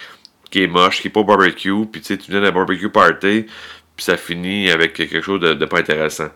qui 0.52 0.62
est 0.62 0.68
moche, 0.68 1.02
qui 1.02 1.08
est 1.08 1.12
pas 1.12 1.24
barbecue, 1.24 1.88
puis 1.92 2.02
tu 2.02 2.20
viens 2.30 2.42
d'un 2.42 2.52
barbecue 2.52 2.90
party, 2.90 3.48
puis 3.96 4.06
ça 4.06 4.16
finit 4.16 4.70
avec 4.70 4.94
quelque 4.94 5.22
chose 5.22 5.40
de, 5.40 5.56
de 5.56 5.66
pas 5.66 5.80
intéressant. 5.80 6.30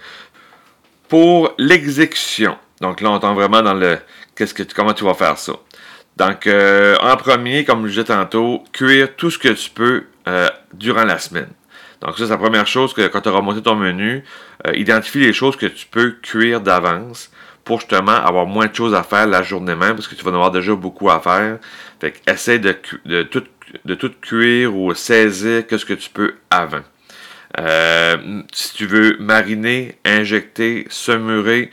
Pour 1.09 1.53
l'exécution, 1.59 2.57
donc 2.81 3.01
là, 3.01 3.11
on 3.11 3.13
entend 3.13 3.35
vraiment 3.35 3.61
dans 3.61 3.75
le 3.75 3.99
qu'est-ce 4.35 4.53
que 4.55 4.63
comment 4.63 4.93
tu 4.93 5.03
vas 5.03 5.13
faire 5.13 5.37
ça? 5.37 5.53
Donc, 6.17 6.48
euh, 6.48 6.95
en 7.01 7.17
premier, 7.17 7.65
comme 7.65 7.86
je 7.86 7.91
disais 7.91 8.05
tantôt, 8.05 8.63
cuire 8.72 9.15
tout 9.15 9.29
ce 9.29 9.38
que 9.38 9.50
tu 9.50 9.69
peux 9.69 10.05
euh, 10.27 10.48
durant 10.74 11.03
la 11.03 11.19
semaine. 11.19 11.50
Donc, 12.01 12.17
ça, 12.17 12.25
c'est 12.25 12.31
la 12.31 12.38
première 12.38 12.67
chose 12.67 12.93
que 12.93 13.07
quand 13.07 13.22
tu 13.22 13.29
auras 13.29 13.41
monté 13.41 13.62
ton 13.62 13.75
menu, 13.75 14.24
euh, 14.65 14.75
identifie 14.75 15.19
les 15.19 15.34
choses 15.34 15.57
que 15.57 15.65
tu 15.65 15.88
peux 15.88 16.12
cuire 16.22 16.62
d'avance 16.62 17.31
pour 17.63 17.79
justement 17.79 18.13
avoir 18.13 18.45
moins 18.45 18.67
de 18.67 18.75
choses 18.75 18.93
à 18.93 19.03
faire 19.03 19.27
la 19.27 19.41
journée 19.41 19.75
même 19.75 19.95
parce 19.95 20.07
que 20.07 20.15
tu 20.15 20.24
vas 20.24 20.31
en 20.31 20.36
avoir 20.36 20.51
déjà 20.51 20.74
beaucoup 20.75 21.10
à 21.10 21.19
faire. 21.19 21.57
Fait 22.00 22.12
que 22.12 22.31
essaie 22.31 22.60
de, 22.60 22.75
de, 23.05 23.24
tout, 23.24 23.43
de 23.84 23.95
tout 23.95 24.12
cuire 24.22 24.75
ou 24.75 24.93
saisir 24.93 25.63
ce 25.69 25.84
que 25.84 25.95
tu 25.95 26.10
peux 26.10 26.36
avant. 26.50 26.84
si 28.53 28.74
tu 28.75 28.86
veux 28.86 29.17
mariner, 29.19 29.98
injecter, 30.05 30.86
semurer, 30.89 31.72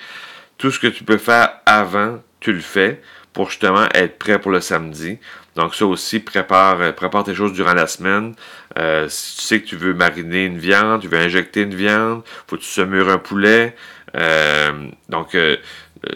tout 0.57 0.71
ce 0.71 0.79
que 0.81 0.87
tu 0.87 1.05
peux 1.05 1.19
faire 1.19 1.51
avant, 1.67 2.21
tu 2.41 2.53
le 2.53 2.61
fais 2.61 3.01
pour 3.33 3.51
justement 3.51 3.87
être 3.95 4.19
prêt 4.19 4.39
pour 4.39 4.51
le 4.51 4.61
samedi. 4.61 5.19
Donc 5.57 5.75
ça 5.75 5.87
aussi, 5.87 6.21
prépare, 6.21 6.81
euh, 6.81 6.93
prépare 6.93 7.25
tes 7.25 7.35
choses 7.35 7.53
durant 7.53 7.75
la 7.75 7.87
semaine. 7.87 8.35
Euh, 8.79 9.07
si 9.09 9.37
tu 9.37 9.43
sais 9.43 9.61
que 9.61 9.67
tu 9.67 9.77
veux 9.77 9.93
mariner 9.93 10.47
une 10.47 10.59
viande, 10.59 11.03
tu 11.03 11.09
veux 11.09 11.19
injecter 11.19 11.62
une 11.62 11.75
viande, 11.75 12.23
faut 12.47 12.57
que 12.57 12.62
tu 12.62 12.69
semures 12.69 13.11
un 13.11 13.19
poulet. 13.19 13.77
Euh, 14.17 14.89
donc 15.09 15.37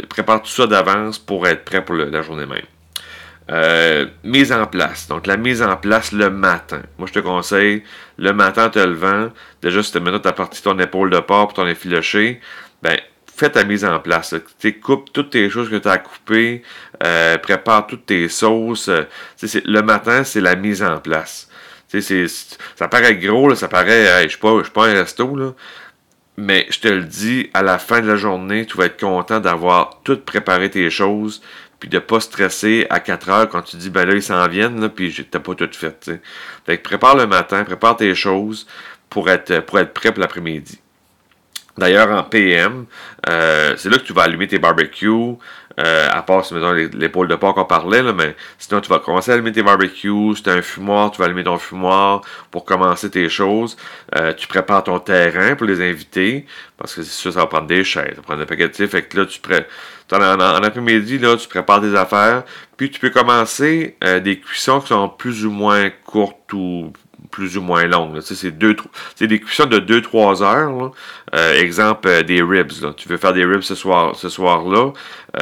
prépare 0.09 0.43
tout 0.43 0.51
ça 0.51 0.67
d'avance 0.67 1.19
pour 1.19 1.47
être 1.47 1.65
prêt 1.65 1.85
pour 1.85 1.95
la 1.95 2.23
journée 2.23 2.47
même. 2.47 4.09
mise 4.25 4.53
en 4.53 4.67
place. 4.67 5.07
Donc, 5.09 5.27
la 5.27 5.37
mise 5.37 5.63
en 5.63 5.77
place 5.77 6.13
le 6.13 6.29
matin. 6.29 6.83
Moi, 6.99 7.07
je 7.07 7.13
te 7.13 7.21
conseille, 7.21 7.85
le 8.19 8.33
matin, 8.33 8.69
te 8.69 8.81
levant, 8.81 9.31
déjà, 9.63 9.83
si 9.83 9.93
tu 9.93 9.99
as 9.99 10.33
parti 10.33 10.63
ton 10.63 10.79
épaule 10.79 11.11
de 11.11 11.21
porc 11.21 11.49
pour 11.49 11.55
ton 11.55 11.67
effiloché, 11.67 12.41
ben, 12.83 12.99
fais 13.37 13.51
ta 13.51 13.65
mise 13.65 13.85
en 13.85 13.99
place. 14.01 14.35
Tu 14.59 14.81
coupes 14.81 15.13
toutes 15.13 15.31
tes 15.31 15.51
choses 15.51 15.69
que 15.69 15.77
tu 15.77 15.89
as 15.89 15.99
coupées, 15.99 16.63
euh, 17.03 17.39
prépare 17.39 17.87
toutes 17.87 18.07
tes 18.07 18.29
sauces. 18.29 18.89
Euh, 18.89 19.03
le 19.65 19.81
matin, 19.83 20.25
c'est 20.25 20.41
la 20.41 20.57
mise 20.57 20.83
en 20.83 20.99
place. 20.99 21.49
ça 21.89 22.89
paraît 22.89 23.17
gros, 23.17 23.55
ça 23.55 23.69
paraît, 23.69 24.23
je 24.23 24.25
ne 24.25 24.63
suis 24.63 24.73
pas 24.73 24.87
un 24.87 24.93
resto, 24.93 25.37
là, 25.37 25.53
mais 26.37 26.67
je 26.71 26.81
te 26.81 26.89
le 26.89 27.03
dis, 27.05 27.51
à 27.55 27.63
la 27.63 27.79
fin 27.79 28.01
de 28.01 28.09
la 28.09 28.17
journée, 28.17 28.67
tu 28.67 28.77
vas 28.77 28.87
être 28.87 29.01
content 29.01 29.41
d'avoir 29.41 30.01
tout 30.05 30.19
préparé 30.19 30.71
tes 30.71 30.91
choses, 30.91 31.43
puis 31.81 31.89
de 31.89 31.99
pas 31.99 32.21
stresser 32.21 32.87
à 32.91 33.01
4 33.01 33.29
heures 33.31 33.49
quand 33.49 33.63
tu 33.63 33.77
dis, 33.77 33.91
ben 33.91 34.07
là, 34.07 34.15
ils 34.15 34.23
s'en 34.23 34.47
viennent, 34.49 34.81
là, 34.81 34.89
puis 34.89 35.15
t'as 35.31 35.41
pas 35.41 35.55
tout 35.55 35.69
fait. 35.73 36.11
Fait 36.67 36.79
prépare 36.79 37.17
le 37.17 37.27
matin, 37.27 37.65
prépare 37.65 37.97
tes 37.97 38.15
choses 38.15 38.67
pour 39.11 39.31
être, 39.31 39.61
pour 39.61 39.79
être 39.79 39.93
prêt 39.93 40.13
pour 40.13 40.21
l'après-midi. 40.21 40.81
D'ailleurs, 41.79 42.11
en 42.11 42.23
PM, 42.23 42.87
euh, 43.29 43.75
c'est 43.77 43.91
là 43.91 43.99
que 43.99 44.05
tu 44.05 44.13
vas 44.13 44.23
allumer 44.23 44.49
tes 44.49 44.59
barbecues, 44.59 45.37
euh, 45.79 46.09
à 46.11 46.23
part, 46.23 46.43
mettons, 46.53 46.73
l'épaule 46.73 47.29
de 47.29 47.35
porc 47.35 47.55
qu'on 47.55 47.67
parlait, 47.67 48.03
là, 48.03 48.15
mais 48.15 48.35
sinon, 48.59 48.81
tu 48.81 48.89
vas 48.89 48.99
commencer 48.99 49.31
à 49.31 49.35
allumer 49.35 49.53
tes 49.53 49.63
barbecues. 49.63 50.35
Si 50.35 50.43
tu 50.43 50.49
un 50.49 50.63
fumoir, 50.63 51.11
tu 51.11 51.19
vas 51.19 51.27
allumer 51.27 51.45
ton 51.45 51.59
fumoir 51.59 52.23
pour 52.51 52.65
commencer 52.65 53.11
tes 53.11 53.29
choses. 53.29 53.77
Euh, 54.17 54.33
tu 54.33 54.47
prépares 54.47 54.85
ton 54.85 54.99
terrain 55.01 55.55
pour 55.55 55.67
les 55.67 55.87
invités, 55.87 56.47
parce 56.79 56.95
que 56.95 57.03
c'est 57.03 57.11
sûr, 57.11 57.33
ça 57.33 57.41
va 57.41 57.47
prendre 57.47 57.67
des 57.67 57.85
chaises, 57.85 58.11
ça 58.11 58.17
va 58.17 58.23
prendre 58.23 58.41
des 58.41 58.47
paquets 58.47 58.69
de 58.69 58.87
Fait 58.87 59.03
que 59.03 59.19
là, 59.19 59.27
tu 59.27 59.39
pré... 59.41 59.67
en, 60.13 60.19
en, 60.19 60.41
après-midi, 60.41 61.19
là, 61.19 61.37
tu 61.37 61.47
prépares 61.47 61.83
des 61.83 61.95
affaires, 61.95 62.45
puis 62.79 62.91
tu 62.91 62.99
peux 62.99 63.11
commencer 63.11 63.97
euh, 64.03 64.19
des 64.21 64.41
cuissons 64.41 64.81
qui 64.81 64.89
sont 64.89 65.11
plus 65.11 65.45
ou 65.45 65.51
moins 65.51 65.91
courtes 66.07 66.55
ou 66.55 66.93
plus 67.31 67.57
ou 67.57 67.63
moins 67.63 67.85
longue. 67.87 68.21
C'est 68.21 68.57
des 68.57 69.41
cuissons 69.41 69.67
de 69.67 69.79
2-3 69.79 70.43
heures. 70.43 70.93
Euh, 71.35 71.61
exemple, 71.61 72.09
euh, 72.09 72.23
des 72.23 72.43
ribs. 72.43 72.73
Tu 72.97 73.09
veux 73.09 73.17
faire 73.17 73.33
des 73.33 73.45
ribs 73.45 73.63
ce 73.63 73.75
soir 73.75 74.15
ce 74.17 74.29
soir-là. 74.29 74.93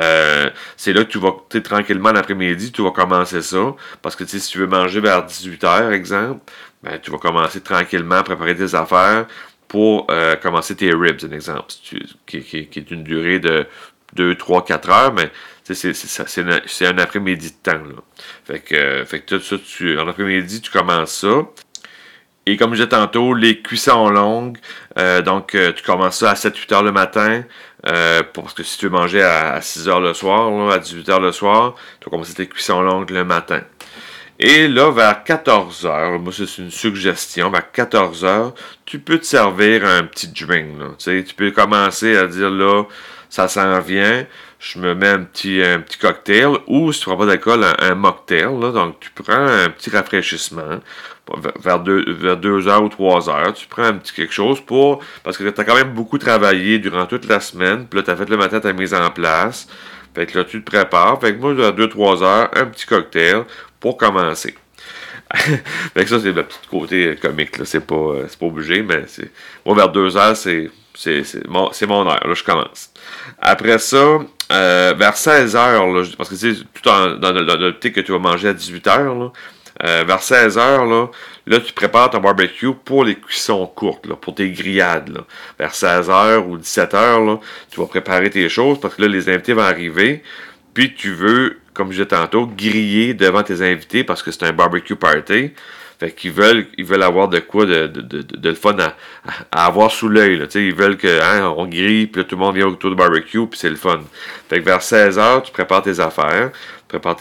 Euh, 0.03 0.51
c'est 0.77 0.93
là 0.93 1.05
que 1.05 1.11
tu 1.11 1.19
vas 1.19 1.33
tranquillement 1.63 2.13
l'après-midi, 2.13 2.73
tu 2.73 2.83
vas 2.83 2.91
commencer 2.91 3.43
ça. 3.43 3.75
Parce 4.03 4.17
que 4.17 4.25
si 4.27 4.41
tu 4.41 4.59
veux 4.59 4.67
manger 4.67 5.01
vers 5.01 5.27
18h, 5.27 5.93
exemple, 5.93 6.41
ben, 6.83 6.99
tu 7.01 7.11
vas 7.11 7.19
commencer 7.19 7.61
tranquillement 7.61 8.17
à 8.17 8.23
préparer 8.23 8.57
tes 8.57 8.75
affaires 8.75 9.27
pour 9.69 10.07
commencer 10.41 10.77
tes 10.77 10.93
ribs, 10.95 11.19
un 11.25 11.33
exemple, 11.33 11.67
qui, 12.27 12.39
est 12.39 12.91
une 12.93 13.03
durée 13.03 13.41
de 13.41 13.67
2, 14.15 14.37
3, 14.37 14.65
4 14.65 14.91
heures, 14.91 15.13
mais 15.13 15.31
c'est 15.65 16.87
un 16.87 16.99
après-midi 16.99 17.51
de 17.51 17.71
temps. 17.71 17.83
Fait 18.45 18.61
que, 18.61 19.05
fait 19.05 19.21
que 19.21 19.37
tout 19.37 19.41
ça, 19.41 19.57
tu, 19.59 19.99
en 19.99 20.07
après-midi, 20.07 20.61
tu 20.61 20.71
commences 20.71 21.21
ça. 21.21 21.43
Et 22.47 22.57
comme 22.57 22.71
je 22.71 22.83
disais 22.83 22.89
tantôt, 22.89 23.33
les 23.33 23.61
cuissons 23.63 24.11
longues, 24.11 24.59
euh, 24.99 25.23
donc 25.23 25.55
euh, 25.55 25.73
tu 25.73 25.83
commences 25.83 26.19
ça 26.19 26.31
à 26.31 26.35
7-8 26.35 26.75
heures 26.75 26.83
le 26.83 26.93
matin, 26.93 27.43
euh, 27.87 28.23
parce 28.35 28.53
que 28.53 28.63
si 28.63 28.77
tu 28.79 28.87
veux 28.87 28.91
manger 28.91 29.23
à, 29.23 29.61
6 29.61 29.89
heures 29.89 30.01
le 30.01 30.13
soir, 30.13 30.71
à 30.71 30.79
18 30.79 31.09
heures 31.09 31.21
le 31.21 31.33
soir, 31.33 31.75
tu 32.01 32.07
vas 32.07 32.11
commencer 32.11 32.35
tes 32.35 32.47
cuissons 32.47 32.83
longues 32.83 33.11
le 33.11 33.25
matin. 33.25 33.63
Et 34.39 34.69
là, 34.69 34.91
vers 34.91 35.25
14 35.25 35.87
heures, 35.87 36.19
moi 36.19 36.33
c'est 36.37 36.59
une 36.59 36.71
suggestion, 36.71 37.51
vers 37.51 37.71
14 37.71 38.25
heures, 38.25 38.55
tu 38.85 38.99
peux 38.99 39.19
te 39.19 39.25
servir 39.25 39.87
un 39.87 40.05
petit 40.05 40.29
drink. 40.29 40.77
tu 40.99 41.35
peux 41.35 41.51
commencer 41.51 42.17
à 42.17 42.27
dire 42.27 42.51
là, 42.51 42.85
ça 43.31 43.49
s'en 43.49 43.81
vient, 43.81 44.27
je 44.65 44.79
me 44.79 44.95
mets 44.95 45.09
un 45.09 45.25
petit, 45.25 45.63
un 45.63 45.81
petit 45.81 45.99
cocktail, 45.99 46.49
ou 46.67 46.91
si 46.91 47.01
tu 47.01 47.07
prends 47.07 47.19
pas 47.19 47.27
d'alcool, 47.27 47.65
un, 47.79 47.95
mocktail. 47.95 48.47
donc 48.73 48.99
tu 48.99 49.11
prends 49.11 49.35
un 49.35 49.69
petit 49.69 49.91
rafraîchissement 49.91 50.81
vers 51.63 51.81
2 51.81 52.13
vers 52.15 52.37
deux 52.37 52.69
heures 52.69 52.83
ou 52.83 52.89
3 52.89 53.31
heures, 53.31 53.53
tu 53.53 53.67
prends 53.67 53.85
un 53.85 53.95
petit 53.95 54.15
quelque 54.15 54.33
chose 54.33 54.61
pour. 54.61 55.03
Parce 55.23 55.37
que 55.37 55.49
tu 55.49 55.61
as 55.61 55.65
quand 55.65 55.75
même 55.75 55.93
beaucoup 55.93 56.19
travaillé 56.19 56.79
durant 56.79 57.07
toute 57.07 57.27
la 57.27 57.41
semaine, 57.41 57.87
puis 57.87 57.99
là, 57.99 58.05
tu 58.05 58.11
as 58.11 58.17
fait 58.17 58.29
le 58.29 58.37
matin 58.37 58.61
ta 58.61 58.73
mise 58.73 58.95
en 58.95 59.11
place. 59.11 59.69
Fait 60.15 60.27
que 60.27 60.39
là, 60.39 60.45
tu 60.45 60.63
te 60.63 60.71
prépares. 60.71 61.21
Fait 61.21 61.35
que 61.35 61.41
moi, 61.41 61.53
vers 61.55 61.75
2-3 61.75 62.23
heures, 62.23 62.51
un 62.55 62.67
petit 62.67 62.87
cocktail 62.87 63.45
pour 63.81 63.97
commencer. 63.99 64.55
fait 65.35 66.05
que 66.05 66.07
ça, 66.07 66.21
c'est 66.21 66.33
le 66.33 66.43
petit 66.45 66.69
côté 66.71 67.17
comique. 67.21 67.57
C'est 67.65 67.85
pas, 67.85 67.95
euh, 67.95 68.27
pas 68.39 68.47
obligé, 68.47 68.83
mais 68.83 69.05
c'est. 69.09 69.31
Moi, 69.67 69.75
vers 69.75 69.91
2 69.91 70.17
heures, 70.17 70.37
c'est. 70.37 70.71
C'est 70.97 71.25
mon, 71.49 71.71
mon 71.89 72.07
heure, 72.09 72.25
là, 72.25 72.35
je 72.35 72.45
commence. 72.45 72.93
Après 73.41 73.79
ça, 73.79 74.21
euh, 74.53 74.95
vers 74.97 75.17
16 75.17 75.57
heures, 75.57 75.87
là, 75.87 76.03
parce 76.17 76.29
que 76.29 76.37
c'est 76.37 76.55
tout 76.55 76.89
en, 76.89 77.17
dans, 77.17 77.33
le 77.33 77.43
l'optique 77.43 77.95
que 77.95 78.01
tu 78.01 78.13
vas 78.13 78.19
manger 78.19 78.49
à 78.49 78.53
18 78.53 78.87
heures, 78.89 79.15
là, 79.15 79.33
euh, 79.83 80.05
vers 80.07 80.23
16 80.23 80.57
heures, 80.59 80.87
là, 80.87 81.09
là, 81.47 81.61
tu 81.61 81.73
prépares 81.73 82.11
ton 82.11 82.21
barbecue 82.21 82.73
pour 82.85 83.05
les 83.05 83.17
cuissons 83.17 83.67
courtes, 83.67 84.07
là, 84.07 84.15
pour 84.15 84.35
tes 84.35 84.51
grillades. 84.51 85.19
Vers 85.59 85.75
16 85.75 86.11
heures 86.11 86.49
ou 86.49 86.59
17 86.59 86.95
heures, 86.95 87.21
là, 87.21 87.41
tu 87.71 87.81
vas 87.81 87.87
préparer 87.87 88.31
tes 88.31 88.49
choses 88.49 88.79
parce 88.81 88.95
que 88.95 89.03
là, 89.03 89.09
les 89.09 89.29
invités 89.29 89.53
vont 89.53 89.63
arriver. 89.63 90.23
Puis 90.75 90.95
tu 90.95 91.13
veux, 91.13 91.59
comme 91.73 91.89
je 91.89 92.03
disais 92.03 92.07
tantôt, 92.07 92.47
griller 92.47 93.15
devant 93.15 93.43
tes 93.43 93.63
invités 93.63 94.05
parce 94.05 94.23
que 94.23 94.31
c'est 94.31 94.45
un 94.45 94.53
barbecue 94.53 94.97
party. 94.97 95.53
Qu'ils 96.11 96.33
veulent, 96.33 96.67
ils 96.79 96.85
veulent 96.85 97.03
avoir 97.03 97.29
de 97.29 97.39
quoi 97.39 97.67
de, 97.67 97.87
de, 97.87 98.23
de, 98.23 98.49
le 98.49 98.55
fun 98.55 98.77
à, 98.79 99.67
avoir 99.67 99.91
sous 99.91 100.09
l'œil. 100.09 100.47
Ils 100.55 100.75
veulent 100.75 100.97
que 100.97 101.21
hein, 101.23 101.55
on 101.57 101.67
grille, 101.67 102.07
puis 102.07 102.25
tout 102.25 102.37
le 102.37 102.41
monde 102.41 102.57
vient 102.57 102.67
autour 102.67 102.91
du 102.91 102.97
barbecue, 102.97 103.47
puis 103.47 103.59
c'est 103.59 103.71
le 103.71 103.77
fun. 103.77 104.01
Fait 104.49 104.61
que 104.61 104.65
vers 104.65 104.83
16 104.83 105.19
heures, 105.19 105.43
tu 105.43 105.53
prépares 105.53 105.83
tes 105.83 106.01
affaires 106.01 106.51
prépares 106.99 107.17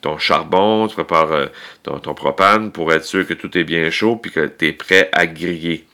ton 0.00 0.18
charbon, 0.18 0.88
tu 0.88 0.94
prépares 0.94 1.32
euh, 1.32 1.46
ton, 1.82 2.14
propane 2.14 2.70
pour 2.72 2.92
être 2.92 3.04
sûr 3.04 3.26
que 3.26 3.34
tout 3.34 3.56
est 3.56 3.64
bien 3.64 3.90
chaud 3.90 4.16
puis 4.16 4.30
que 4.30 4.46
tu 4.46 4.68
es 4.68 4.72
prêt 4.72 5.08
à 5.12 5.26
griller. 5.26 5.86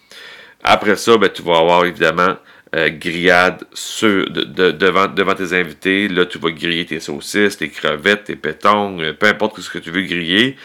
Après 0.63 0.97
ça, 0.97 1.17
ben, 1.17 1.29
tu 1.29 1.43
vas 1.43 1.59
avoir 1.59 1.85
évidemment 1.85 2.37
euh, 2.75 2.89
grillade 2.91 3.65
devant, 4.03 5.07
devant 5.07 5.35
tes 5.35 5.53
invités. 5.53 6.09
Là, 6.09 6.27
tu 6.27 6.39
vas 6.39 6.51
griller 6.51 6.87
tes 6.87 7.01
saucisses, 7.01 7.59
tes 7.59 7.69
crevettes, 7.69 8.25
tes 8.25 8.37
pétons, 8.37 8.99
euh, 9.01 9.13
peu 9.13 9.27
importe 9.27 9.61
ce 9.61 9.71
que 9.71 9.79
tu 9.79 9.91
veux 9.91 10.03
griller. 10.03 10.57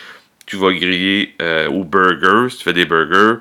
Tu 0.48 0.56
vas 0.56 0.74
griller 0.74 1.36
ou 1.70 1.84
burgers, 1.84 2.50
si 2.50 2.58
tu 2.58 2.64
fais 2.64 2.74
des 2.74 2.86
burgers. 2.86 3.36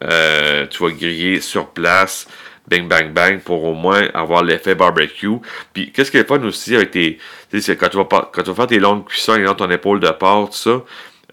tu 0.00 0.82
vas 0.82 0.90
griller 0.90 1.40
sur 1.40 1.70
place 1.70 2.28
bang, 2.70 2.88
bang, 2.88 3.12
bang, 3.12 3.40
pour 3.40 3.64
au 3.64 3.74
moins 3.74 4.08
avoir 4.14 4.42
l'effet 4.44 4.74
barbecue. 4.74 5.38
Puis, 5.72 5.90
qu'est-ce 5.92 6.10
qui 6.10 6.18
est 6.18 6.26
fun 6.26 6.42
aussi 6.44 6.76
avec 6.76 6.92
tes. 6.92 7.18
C'est 7.52 7.76
quand 7.76 7.88
tu, 7.88 7.96
vas 7.96 8.04
quand 8.04 8.42
tu 8.42 8.50
vas 8.50 8.54
faire 8.54 8.66
tes 8.68 8.78
longues 8.78 9.06
cuissons 9.06 9.42
dans 9.42 9.54
ton 9.54 9.70
épaule 9.70 10.00
de 10.00 10.10
porc, 10.10 10.50
tout 10.50 10.56
ça. 10.56 10.84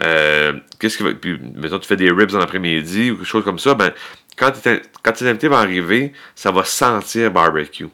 Euh, 0.04 0.54
qu'est-ce 0.80 0.98
qui 0.98 1.04
va. 1.04 1.14
Puis, 1.14 1.40
mettons, 1.56 1.80
tu 1.80 1.88
fais 1.88 1.96
des 1.96 2.12
ribs 2.12 2.36
en 2.36 2.42
après-midi 2.42 3.12
ou 3.12 3.18
quelque 3.18 3.28
chose 3.28 3.44
comme 3.44 3.60
ça, 3.60 3.76
ben, 3.76 3.92
quand, 4.36 4.52
quand 5.04 5.12
tes 5.12 5.28
invités 5.28 5.48
vont 5.48 5.58
arriver, 5.58 6.14
ça 6.36 6.52
va 6.52 6.64
sentir 6.64 7.32
barbecue. 7.32 7.88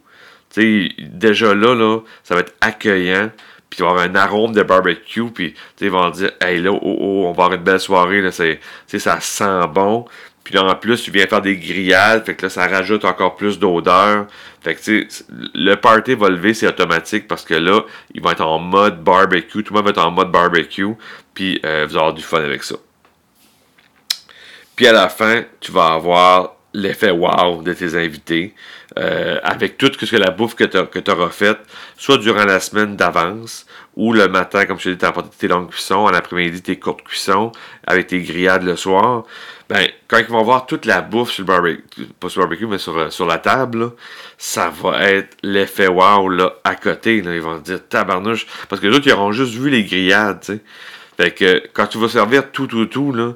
Tu 0.54 0.90
sais, 0.90 1.04
déjà 1.04 1.54
là, 1.54 1.76
là, 1.76 2.00
ça 2.24 2.36
va 2.36 2.42
être 2.42 2.54
accueillant 2.62 3.30
puis 3.74 3.78
tu 3.78 3.84
vas 3.84 3.90
avoir 3.90 4.06
un 4.06 4.14
arôme 4.14 4.54
de 4.54 4.62
barbecue, 4.62 5.32
puis 5.32 5.56
ils 5.82 5.90
vont 5.90 6.08
dire 6.12 6.30
Hey 6.40 6.62
là, 6.62 6.70
oh, 6.72 6.80
oh, 6.84 7.26
on 7.26 7.32
va 7.32 7.46
avoir 7.46 7.54
une 7.54 7.64
belle 7.64 7.80
soirée, 7.80 8.22
là, 8.22 8.30
ça 8.32 9.20
sent 9.20 9.68
bon. 9.74 10.06
Puis 10.44 10.54
là, 10.54 10.64
en 10.64 10.76
plus, 10.76 11.02
tu 11.02 11.10
viens 11.10 11.26
faire 11.26 11.42
des 11.42 11.58
grillades, 11.58 12.24
fait 12.24 12.36
que 12.36 12.44
là, 12.44 12.50
ça 12.52 12.68
rajoute 12.68 13.04
encore 13.04 13.36
plus 13.36 13.58
d'odeur. 13.58 14.28
Fait 14.62 14.76
que, 14.76 14.82
tu 14.84 15.08
sais, 15.10 15.26
le 15.56 15.74
party 15.74 16.14
va 16.14 16.30
lever, 16.30 16.54
c'est 16.54 16.68
automatique 16.68 17.28
parce 17.28 17.44
que 17.46 17.56
là, 17.56 17.82
il 18.14 18.22
va 18.22 18.34
être 18.34 18.46
en 18.46 18.60
mode 18.60 19.04
barbecue. 19.04 19.64
Tout 19.64 19.74
le 19.74 19.80
monde 19.80 19.86
va 19.86 19.90
être 19.90 20.06
en 20.06 20.12
mode 20.12 20.32
barbecue. 20.32 20.94
Puis, 21.34 21.60
euh, 21.66 21.88
vous 21.88 21.94
allez 21.94 22.00
avoir 22.00 22.14
du 22.14 22.22
fun 22.22 22.44
avec 22.44 22.62
ça. 22.62 22.76
Puis, 24.76 24.86
à 24.86 24.92
la 24.92 25.10
fin, 25.10 25.46
tu 25.60 25.72
vas 25.72 25.94
avoir 25.94 26.58
l'effet 26.74 27.10
wow 27.10 27.64
de 27.64 27.74
tes 27.74 27.96
invités, 27.96 28.54
euh, 29.00 29.40
avec 29.44 29.78
tout 29.78 29.92
ce 30.00 30.06
que 30.06 30.16
la 30.16 30.32
bouffe 30.32 30.56
que 30.56 30.64
tu 30.64 31.12
auras 31.12 31.30
faite, 31.30 31.60
soit 31.98 32.18
durant 32.18 32.46
la 32.46 32.60
semaine 32.60 32.96
d'avance, 32.96 33.66
ou 33.96 34.14
le 34.14 34.28
matin, 34.28 34.66
comme 34.66 34.80
je 34.80 34.86
t'ai 34.86 34.92
dit, 34.92 34.98
tu 34.98 35.06
as 35.06 35.14
tes 35.38 35.48
longues 35.48 35.70
cuissons, 35.70 35.96
en 35.96 36.14
après-midi, 36.14 36.62
tes 36.62 36.78
courtes 36.78 37.04
cuissons, 37.04 37.52
avec 37.86 38.08
tes 38.08 38.22
grillades 38.22 38.64
le 38.64 38.76
soir. 38.76 39.24
Ben, 39.70 39.88
quand 40.08 40.18
ils 40.18 40.26
vont 40.26 40.44
voir 40.44 40.66
toute 40.66 40.86
la 40.86 41.02
bouffe 41.02 41.32
sur 41.32 41.44
le 41.44 41.48
barbecue, 41.48 42.06
pas 42.20 42.30
sur 42.30 42.42
le 42.42 42.48
barbecue, 42.48 42.68
mais 42.68 42.78
sur, 42.78 43.12
sur 43.12 43.26
la 43.26 43.38
table, 43.38 43.92
ça 44.38 44.70
va 44.70 45.04
être 45.10 45.38
l'effet 45.42 45.88
wow 45.88 46.30
là, 46.30 46.54
à 46.64 46.76
côté. 46.76 47.18
Ils 47.18 47.42
vont 47.42 47.58
dire 47.58 47.80
tabarnouche. 47.88 48.46
Parce 48.70 48.82
que 48.82 48.88
les 48.88 48.96
autres, 48.96 49.08
ils 49.08 49.14
auront 49.14 49.32
juste 49.32 49.54
vu 49.54 49.70
les 49.70 49.84
grillades, 49.84 50.42
tu 50.42 50.54
sais. 50.54 50.60
Fait 51.18 51.32
que 51.32 51.64
quand 51.74 51.88
tu 51.88 51.98
vas 52.00 52.10
servir 52.10 52.52
tout, 52.52 52.68
tout, 52.68 52.86
tout, 52.88 53.14
là, 53.14 53.34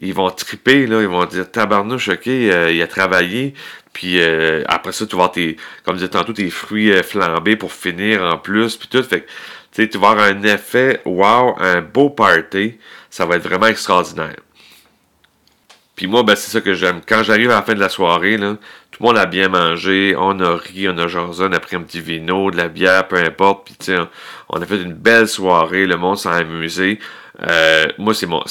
ils 0.00 0.14
vont 0.14 0.30
triper, 0.30 0.86
là, 0.86 1.02
ils 1.02 1.08
vont 1.08 1.24
dire 1.26 1.50
tabarnouche, 1.50 2.08
ok, 2.08 2.26
euh, 2.26 2.72
il 2.72 2.80
a 2.82 2.86
travaillé, 2.86 3.54
puis 3.92 4.20
euh, 4.20 4.62
après 4.66 4.92
ça, 4.92 5.06
tu 5.06 5.16
vas 5.16 5.24
avoir 5.24 5.32
tes, 5.32 5.56
comme 5.84 5.96
je 5.96 6.00
disais 6.00 6.10
tantôt, 6.10 6.32
tes 6.32 6.50
fruits 6.50 6.90
euh, 6.90 7.02
flambés 7.02 7.56
pour 7.56 7.72
finir 7.72 8.22
en 8.22 8.38
plus, 8.38 8.76
puis 8.76 8.88
tout. 8.88 9.02
Fait 9.02 9.22
que, 9.22 9.82
tu 9.82 9.98
vas 9.98 10.10
avoir 10.10 10.26
un 10.26 10.42
effet, 10.42 11.00
wow, 11.04 11.56
un 11.58 11.80
beau 11.80 12.10
party, 12.10 12.78
ça 13.10 13.26
va 13.26 13.36
être 13.36 13.44
vraiment 13.44 13.66
extraordinaire. 13.66 14.36
Puis 15.96 16.06
moi, 16.06 16.22
ben, 16.22 16.34
c'est 16.34 16.50
ça 16.50 16.62
que 16.62 16.72
j'aime. 16.72 17.02
Quand 17.06 17.22
j'arrive 17.22 17.50
à 17.50 17.56
la 17.56 17.62
fin 17.62 17.74
de 17.74 17.80
la 17.80 17.90
soirée, 17.90 18.38
là, 18.38 18.56
monde 19.00 19.18
a 19.18 19.26
bien 19.26 19.48
mangé, 19.48 20.14
on 20.16 20.38
a 20.40 20.56
ri, 20.56 20.88
on 20.88 20.98
a 20.98 21.08
jasé, 21.08 21.44
on 21.48 21.52
a 21.52 21.60
pris 21.60 21.76
un 21.76 21.82
petit 21.82 22.00
vino, 22.00 22.50
de 22.50 22.56
la 22.56 22.68
bière, 22.68 23.08
peu 23.08 23.16
importe. 23.16 23.66
Puis, 23.66 23.94
on, 23.94 24.08
on 24.50 24.60
a 24.60 24.66
fait 24.66 24.82
une 24.82 24.94
belle 24.94 25.28
soirée, 25.28 25.86
le 25.86 25.96
monde 25.96 26.18
s'est 26.18 26.28
amusé. 26.28 26.98
Euh, 27.42 27.86
moi, 27.98 28.14
c'est 28.14 28.26
mon. 28.26 28.42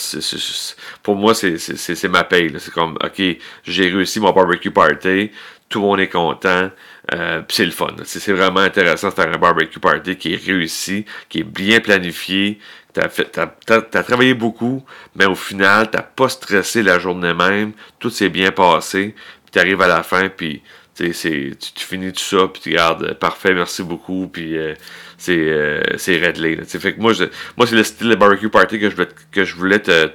pour 1.04 1.16
moi, 1.16 1.34
c'est 1.36 2.10
ma 2.10 2.24
paye. 2.24 2.52
C'est 2.58 2.74
comme, 2.74 2.98
OK, 3.04 3.22
j'ai 3.64 3.90
réussi 3.90 4.20
mon 4.20 4.32
barbecue 4.32 4.72
party, 4.72 5.32
tout 5.68 5.82
le 5.82 5.86
monde 5.86 6.00
est 6.00 6.10
content, 6.10 6.72
euh, 7.14 7.42
c'est 7.50 7.66
le 7.66 7.72
fun. 7.72 7.96
C'est 8.04 8.34
vraiment 8.34 8.62
intéressant 8.62 9.10
de 9.10 9.14
faire 9.14 9.32
un 9.32 9.38
barbecue 9.38 9.80
party 9.80 10.16
qui 10.16 10.34
est 10.34 10.44
réussi, 10.44 11.06
qui 11.30 11.40
est 11.40 11.44
bien 11.44 11.80
planifié. 11.80 12.60
Tu 12.92 13.02
as, 13.02 14.04
travaillé 14.04 14.34
beaucoup, 14.34 14.84
mais 15.16 15.26
au 15.26 15.36
final, 15.36 15.92
tu 15.92 16.00
pas 16.16 16.28
stressé 16.28 16.82
la 16.82 16.98
journée 16.98 17.36
même, 17.36 17.74
tout 18.00 18.10
s'est 18.10 18.30
bien 18.30 18.52
passé, 18.52 19.14
tu 19.52 19.60
arrives 19.60 19.82
à 19.82 19.88
la 19.88 20.04
fin, 20.04 20.30
puis 20.30 20.62
tu, 20.96 21.12
tu 21.14 21.86
finis 21.86 22.12
tout 22.12 22.20
ça, 22.20 22.48
puis 22.48 22.62
tu 22.62 22.70
regardes, 22.70 23.14
parfait, 23.14 23.54
merci 23.54 23.84
beaucoup, 23.84 24.28
puis. 24.28 24.58
Euh, 24.58 24.74
c'est 25.20 25.38
euh, 25.38 25.82
Redley. 26.08 26.58
Fait 26.66 26.94
que 26.96 27.02
moi, 27.02 27.12
moi 27.58 27.68
c'est 27.68 27.76
le 27.76 27.84
style 27.84 28.10
de 28.10 28.16
barbecue 28.16 28.50
party 28.50 28.80
que 28.80 28.90
je, 28.90 28.96
que 29.32 29.44
je 29.44 29.56
voulais 29.56 29.80
te, 29.80 30.08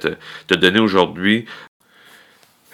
te, 0.47 0.53
donner 0.55 0.79
aujourd'hui. 0.79 1.45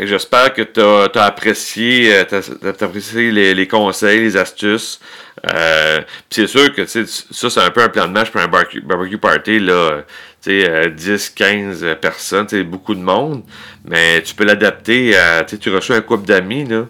J'espère 0.02 0.54
que 0.54 0.64
tu 0.64 0.82
as, 0.82 1.24
apprécié, 1.24 2.14
euh, 2.14 2.74
apprécié 2.80 3.32
les, 3.32 3.68
conseils, 3.68 4.20
les 4.20 4.36
astuces. 4.36 5.00
Euh, 5.54 6.02
c'est 6.30 6.48
sûr 6.48 6.74
que 6.74 6.86
ça, 6.86 7.02
c'est 7.32 7.60
un 7.60 7.70
peu 7.70 7.82
un 7.82 7.90
plan 7.90 8.08
de 8.08 8.14
match 8.14 8.32
pour 8.32 8.42
un 8.42 8.48
barbecue, 8.48 9.18
party. 9.18 9.60
Là, 9.60 10.04
10, 10.46 11.30
15 11.30 11.86
personnes, 12.02 12.48
beaucoup 12.64 12.96
de 12.96 13.02
monde. 13.02 13.44
Mais 13.86 14.22
tu 14.24 14.34
peux 14.34 14.44
l'adapter 14.44 15.16
à. 15.16 15.44
Tu 15.44 15.70
reçois 15.70 15.98
un 15.98 16.02
couple 16.02 16.26
d'amis. 16.26 16.66
là 16.66 16.88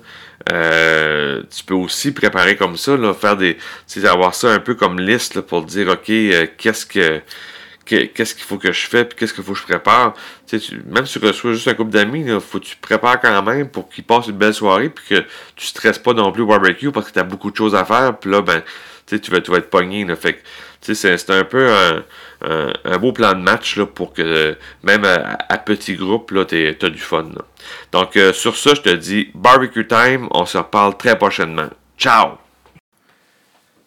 euh, 0.51 1.44
tu 1.56 1.63
peux 1.63 1.74
aussi 1.74 2.12
préparer 2.12 2.56
comme 2.56 2.77
ça, 2.77 2.98
faire 3.20 3.38
des, 3.38 3.58
avoir 4.03 4.34
ça 4.34 4.51
un 4.51 4.60
peu 4.60 4.75
comme 4.75 5.00
liste 5.00 5.41
pour 5.41 5.63
dire, 5.63 5.89
ok, 5.89 6.10
euh, 6.10 6.48
qu'est-ce 6.58 6.86
que 6.86 7.22
qu'est-ce 7.86 8.36
qu'il 8.36 8.44
faut 8.44 8.58
que 8.58 8.72
je 8.72 8.88
fais, 8.88 9.06
puis 9.06 9.18
qu'est-ce 9.18 9.34
qu'il 9.34 9.44
faut 9.44 9.54
que 9.54 9.60
je 9.60 9.64
prépare. 9.64 10.14
Tu, 10.48 10.60
même 10.86 11.06
si 11.06 11.20
tu 11.20 11.26
reçois 11.26 11.54
juste 11.54 11.68
un 11.68 11.74
couple 11.74 11.92
d'amis, 11.92 12.24
il 12.26 12.40
faut 12.40 12.60
que 12.60 12.66
tu 12.66 12.78
prépares 12.78 13.20
quand 13.20 13.42
même 13.44 13.70
pour 13.70 13.90
qu'ils 13.90 14.04
passent 14.04 14.28
une 14.28 14.38
belle 14.38 14.54
soirée, 14.54 14.90
puis 14.90 15.06
que 15.10 15.26
tu 15.56 15.66
stresses 15.66 16.00
pas 16.00 16.14
non 16.14 16.32
plus 16.32 16.44
au 16.44 16.48
barbecue 16.48 16.92
parce 16.92 17.08
que 17.08 17.14
tu 17.14 17.20
as 17.20 17.24
beaucoup 17.24 17.52
de 17.52 17.56
choses 17.56 17.76
à 17.76 17.86
faire, 17.86 18.18
puis 18.18 18.32
là, 18.32 18.42
ben, 18.42 18.62
tu 19.06 19.32
vas, 19.32 19.42
tu 19.42 19.52
vas 19.52 19.58
être 19.58 19.70
pogné. 19.70 20.06
Là, 20.06 20.16
c'est 20.82 21.30
un 21.30 21.44
peu 21.44 21.70
un, 22.42 22.98
beau 22.98 23.12
plan 23.12 23.34
de 23.34 23.40
match 23.40 23.78
là, 23.78 23.86
pour 23.86 24.14
que 24.14 24.58
même 24.84 25.06
à, 25.06 25.58
petit 25.58 25.96
groupe, 25.96 26.34
tu 26.48 26.76
as 26.82 26.90
du 26.90 27.00
fun. 27.00 27.30
Donc, 27.92 28.18
euh, 28.18 28.34
sur 28.34 28.56
ça, 28.56 28.74
je 28.74 28.82
te 28.82 28.90
dis 28.90 29.30
barbecue 29.36 29.88
time. 29.88 30.28
On 30.32 30.46
se 30.46 30.58
reparle 30.58 30.98
très 30.98 31.18
prochainement. 31.18 31.70
Ciao! 31.98 32.38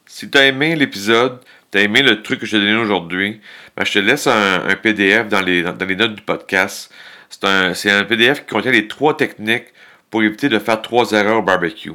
Si 0.07 0.31
tu 0.31 0.39
as 0.39 0.47
aimé 0.47 0.77
l'épisode, 0.77 1.41
tu 1.75 1.81
as 1.81 1.83
aimé 1.83 2.03
le 2.03 2.23
truc 2.23 2.39
que 2.39 2.47
je 2.47 2.53
t'ai 2.53 2.61
donné 2.61 2.77
aujourd'hui, 2.77 3.41
ben, 3.77 3.85
je 3.85 3.95
te 3.95 3.99
laisse 3.99 4.29
un, 4.29 4.61
PDF 4.81 5.27
dans 5.27 5.41
les, 5.41 5.63
dans 5.63 5.85
les 5.85 5.97
notes 5.97 6.15
du 6.15 6.23
podcast. 6.23 6.93
C'est 7.29 7.45
un, 7.45 7.73
un 7.73 8.05
PDF 8.05 8.47
qui 8.47 8.55
contient 8.55 8.71
les 8.71 8.87
trois 8.87 9.17
techniques 9.17 9.67
pour 10.09 10.23
éviter 10.23 10.49
de 10.49 10.61
faire 10.61 10.81
trois 10.83 11.11
erreurs 11.11 11.39
au 11.39 11.43
barbecue. 11.43 11.91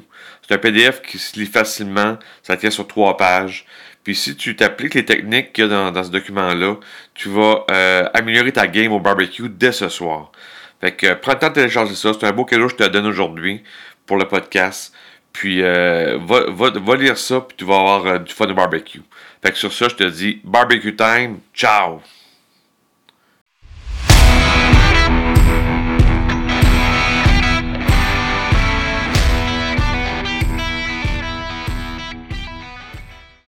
C'est 0.46 0.54
un 0.54 0.58
PDF 0.58 1.02
qui 1.02 1.18
se 1.18 1.40
lit 1.40 1.46
facilement, 1.46 2.18
ça 2.44 2.58
tient 2.58 2.72
sur 2.72 2.88
trois 2.88 3.16
pages. 3.16 3.66
Puis 4.04 4.16
si 4.16 4.36
tu 4.36 4.58
t'appliques 4.58 4.96
les 4.96 5.06
techniques 5.06 5.54
qu'il 5.54 5.64
y 5.64 5.74
a 5.74 5.92
dans, 5.92 6.04
ce 6.04 6.12
document-là, 6.12 6.76
tu 7.14 7.30
vas 7.30 7.64
euh, 7.72 8.10
améliorer 8.14 8.52
ta 8.52 8.68
game 8.68 8.92
au 8.92 9.00
barbecue 9.00 9.48
dès 9.48 9.72
ce 9.72 9.88
soir. 9.88 10.34
Fait 10.82 10.92
que 10.92 11.14
prends 11.14 11.34
le 11.34 11.40
temps 11.40 11.50
de 11.50 11.54
télécharger 11.54 11.96
ça. 11.96 12.12
C'est 12.12 12.26
un 12.26 12.34
beau 12.34 12.44
cadeau 12.44 12.66
que 12.66 12.72
je 12.72 12.76
te 12.76 12.90
donne 12.90 13.06
aujourd'hui 13.06 13.64
pour 14.06 14.18
le 14.18 14.28
podcast. 14.28 14.94
Puis 15.32 15.64
euh, 15.64 16.18
va, 16.22 16.42
va, 16.50 16.96
lire 16.98 17.18
ça, 17.18 17.40
puis 17.40 17.56
tu 17.56 17.64
vas 17.64 17.78
avoir 17.78 18.06
euh, 18.08 18.18
du 18.20 18.34
fun 18.34 18.50
au 18.50 18.54
barbecue. 18.54 19.02
Fait 19.42 19.52
que 19.52 19.58
sur 19.58 19.72
ça, 19.74 19.88
je 19.88 19.96
te 19.96 20.04
dis 20.04 20.42
barbecue 20.44 20.96
time. 20.96 21.40
Ciao! 21.54 22.02